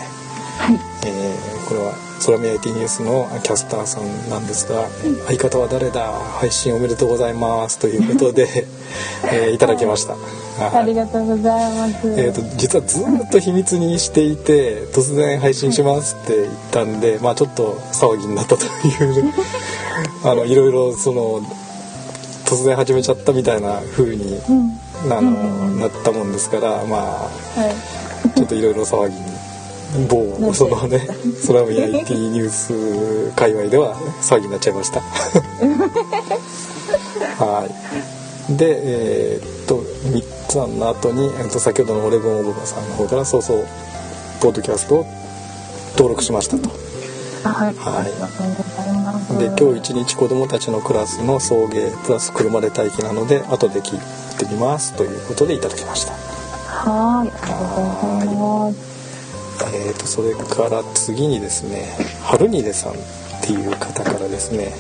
[0.59, 1.95] はいえーこれは
[2.27, 4.87] 空見 IT ニュースのキャスターさんなんですが
[5.27, 6.13] 「相方は誰だ？
[6.13, 8.67] 配信おめでとうございます」ということで、
[9.33, 10.13] えーいただきました。
[10.13, 10.19] は
[10.75, 10.77] い。
[10.81, 11.95] ありがとうございます。
[12.05, 18.69] えー、と実はずっと秘密にしていて突然配信しますって言ったんで、まあちょっと騒ぎになったとい
[19.21, 19.33] う
[20.25, 21.41] あのいろいろその
[22.45, 24.79] 突然始めちゃったみたいな風にうん。
[25.11, 25.31] あの、
[25.81, 27.71] なったもんですからまはい。
[27.71, 29.32] あちょっといろいろ騒ぎに
[30.09, 31.07] 某そのね
[31.47, 35.01] 空見 IT ニュース界隈では騒ぎになっちゃいました。
[37.45, 37.67] は
[38.49, 38.57] い。
[38.57, 38.81] で、
[39.35, 43.67] えーっと三つ案の後に、えーっと先ほどのオレゴンオブバさんの方からそうそう
[44.41, 45.07] ポッドキャストを
[45.93, 46.71] 登録しましたと。
[47.45, 53.99] あはいはいで今日一日子供たちのクラスの送迎プラス車で待機なので後で聞い
[54.39, 56.13] てみますということでいただきました。
[56.13, 58.92] はいありがとうございます
[59.75, 61.89] えー、とそれから次にですね
[62.23, 62.97] 春にでさんっ
[63.43, 64.73] ていう方からですね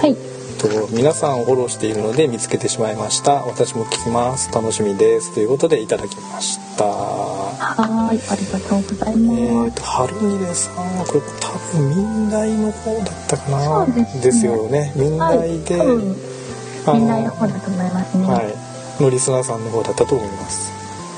[0.00, 0.14] はい。
[0.58, 3.44] と皆さんをフォローしているので見つけてしまいました。
[3.44, 4.52] 私も聞きます。
[4.52, 5.32] 楽しみです。
[5.34, 6.84] ということでいただきました。
[6.84, 8.18] はい。
[8.30, 9.72] ありがとうございえます。
[9.72, 13.86] ー、と春にでさんはこれ多分民大の方だったかな。
[13.86, 14.52] そうですね。
[14.52, 14.92] よね。
[14.96, 16.16] 民大で、はい多分
[16.86, 18.26] あのみんなの方だと思いますね。
[18.26, 19.02] はい。
[19.02, 20.72] のリスナーさんの方だったと思います。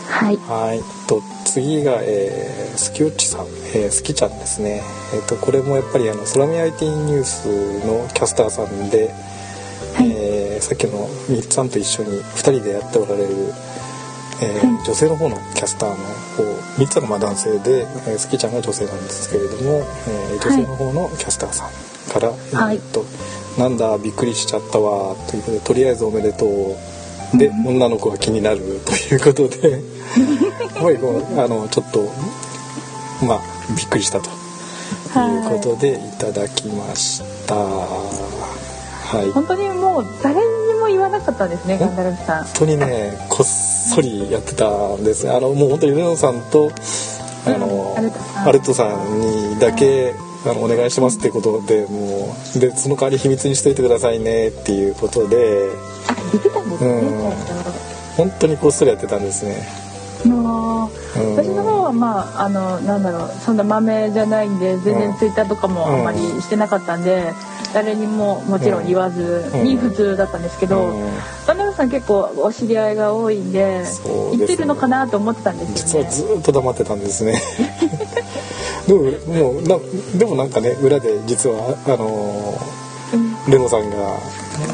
[0.09, 0.37] はい。
[0.37, 4.83] はい、と次が、えー、スキウッチさん、えー、スキちゃんですね。
[5.13, 7.47] えっ、とこれもやっぱりあの空見 IT ニュース
[7.85, 9.11] のキャスターさんで、
[9.97, 13.29] はいえーさっきのみっさんと一緒に2人でやっておられる、
[14.43, 21.71] えーはい女性の方のキャスターの方、みっさんがまあ男性で、えー、スキちゃんが女性なんですけれども、えー女性の方のキャスターさん
[22.13, 23.05] から、はいえっと
[23.59, 26.77] なんだびっくりしちゃったわということでとりあえずおめでとう。
[27.35, 29.71] で、女の子が気になるということで。
[29.71, 29.81] やっ
[30.83, 32.03] ぱりこうあのちょっと
[33.25, 33.41] まあ
[33.77, 34.29] びっくりしたと。
[34.31, 37.55] いうことでいただきました。
[37.55, 39.31] はい。
[39.31, 42.45] 本当にもう誰にも言わなかったんですねガンダルフさん。
[42.45, 45.27] 本当にねこっそりやってたんです。
[45.27, 46.73] ねあのもう本当にルノさんと
[47.47, 48.49] あの、うんアルトさん。
[48.49, 50.15] アルトさんにだけ、
[50.47, 55.69] あのお願いしますっていうことでもうでその代わり秘密にしといてくださいねっていうことで
[56.09, 56.91] あ言ってたんですね。
[56.91, 57.33] うん。
[58.17, 59.67] 本当にこっそりやってたんですね。
[60.25, 61.37] もううん。
[61.37, 67.33] 私の方はまああのなんだろうそんな豆じゃないんで全うん然ツイッターとかもあんまりしてなかったんで、
[67.73, 69.91] 誰にももちろん言わずにうん。
[69.91, 71.11] 普通だったんですけど、うん。
[71.47, 74.15] ガンダルフさん結構お知り合いが多いんでですね。
[74.39, 76.17] 言ってるのかなと思ってたんです実はよね。
[76.17, 77.41] ずっと黙ってたんですね
[78.91, 79.79] でももうな
[80.19, 82.59] でもなんかね裏で実はあの
[83.13, 83.97] うんレノさんが、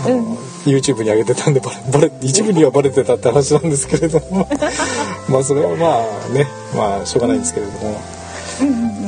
[0.04, 0.36] あのうん
[0.66, 4.48] YouTube に上げてたんでバレバレ一部にはバレてたって話なんですけれども。
[5.30, 8.00] まあそれはまあねまあしょうがないんですけれども、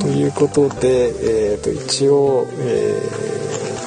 [0.00, 1.12] ということで、
[1.52, 3.02] えー、と一応、え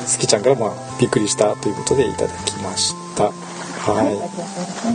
[0.05, 3.24] ー、スキちゃんからまあびっくりしたということでいただきました。
[3.24, 4.05] はい、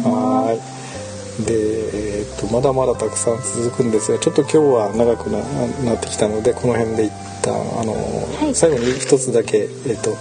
[0.05, 0.76] はい
[1.45, 5.39] で、えーと、まだまだたくさん続くんですがちょっと今日は長くな
[5.85, 7.13] なってきたのでこの辺で一
[7.43, 10.17] 旦あの、はい、最後に一つだけ、えーと、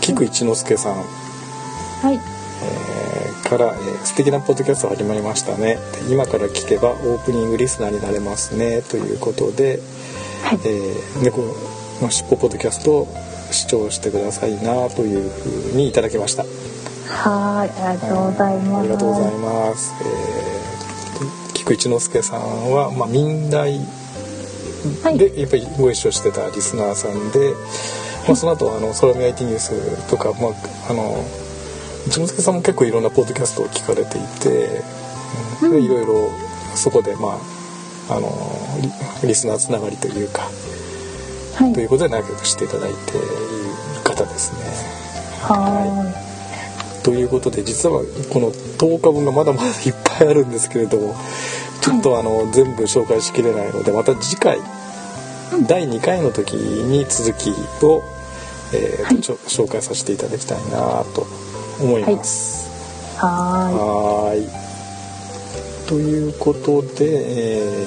[0.00, 0.94] 菊一之輔さん、
[2.02, 2.14] はい。
[2.14, 5.78] えー、から、えー「素敵なポッドキャスト始まりましたね」
[6.10, 9.80] 今から聞けばオープニングリスナーになれますね」ということで、
[10.42, 11.42] はい、えー、猫
[12.02, 13.08] のしっぽポッドキャストを
[13.50, 16.44] 視聴してくださいなというふうにいただきました。
[17.08, 18.78] はい、ありがとうございます。
[18.78, 19.94] ありがとうございます。
[20.00, 23.78] えー、菊一之輔さんは、まあ、民大
[25.16, 27.54] で、やっぱりご一緒してたリスナーさんで、
[28.26, 31.24] まあ、その後あの空見 IT ニュースとか、まあ、あの
[32.06, 34.82] 一之輔さんも結構いろんなポッドキャストを聞かれていて、
[35.62, 36.30] うん、いろいろ
[36.74, 37.38] そこでま
[38.10, 38.30] ああの
[39.24, 40.48] リスナーつながりというか、
[41.56, 43.26] はい、ということで仲良くしていただいている
[44.04, 44.60] 方ですね。
[45.42, 46.27] はい
[47.08, 51.14] ということで実はこの10日分がまだまだいっぱいあるんですけれども
[51.80, 54.58] ちょっとあの全部紹介しきれないのでまた次回
[55.66, 57.48] 第2回の時に続き
[57.82, 58.02] を、
[58.74, 61.26] えーはい、紹介させていただきたいなと
[61.80, 62.68] 思います。
[63.16, 67.86] はいということで、え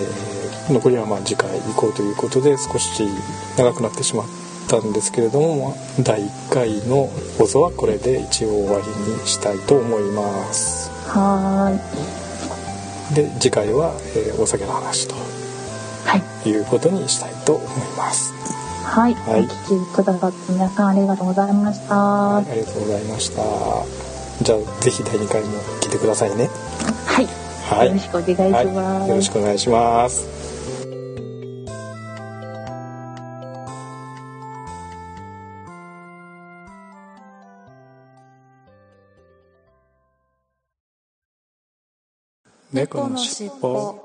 [0.67, 3.07] ー、残りはまあ次回行こうということで少し
[3.55, 4.51] 長くなってしまって。
[4.78, 7.07] ったんですけれども第1回の
[7.38, 10.89] 放送はこれで一応終わりにしたいと思います。
[11.09, 11.78] は
[13.11, 13.15] い。
[13.15, 15.15] で次回は、えー、お酒の話と、
[16.05, 17.67] はい、いうことにしたいと思い
[17.97, 18.34] ます。
[18.86, 23.43] はい、はい、お聞きくださって皆さんありがとうございました、はい、ありがとうございました。
[24.43, 26.49] じゃあぜひ第2回も聞いてくださいね。
[27.05, 27.28] はい、
[27.69, 30.40] はい、よろしくお願いします、はい、よろしくお願いします
[42.74, 43.99] 猫のしっぽ。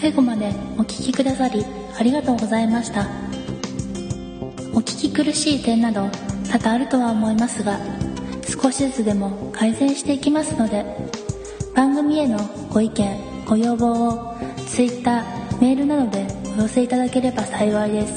[0.00, 0.46] 最後まで
[0.78, 1.64] お聞きくださり
[1.98, 3.08] ありがとうございました。
[4.74, 6.08] お聞き苦しい点など
[6.52, 7.80] 多々あるとは思いますが
[8.46, 10.84] 少しずつでも改善していきますので
[11.74, 12.38] 番組への
[12.70, 14.36] ご意見ご要望を
[14.68, 15.24] Twitter
[15.60, 18.12] メールなどでお寄せいただければ幸いです。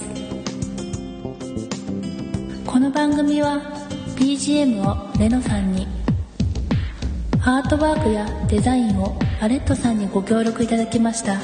[2.67, 3.74] この番組は
[4.15, 5.87] BGM をレノさんに。
[7.41, 11.37] アートワークやデザインをアレットさんにご協力いただきました。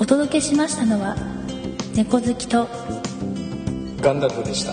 [0.00, 1.16] お届けしましたのは
[1.94, 2.66] 猫好きと。
[4.00, 4.72] ガンダルフでした。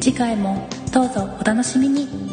[0.00, 2.29] 次回もどうぞお楽しみに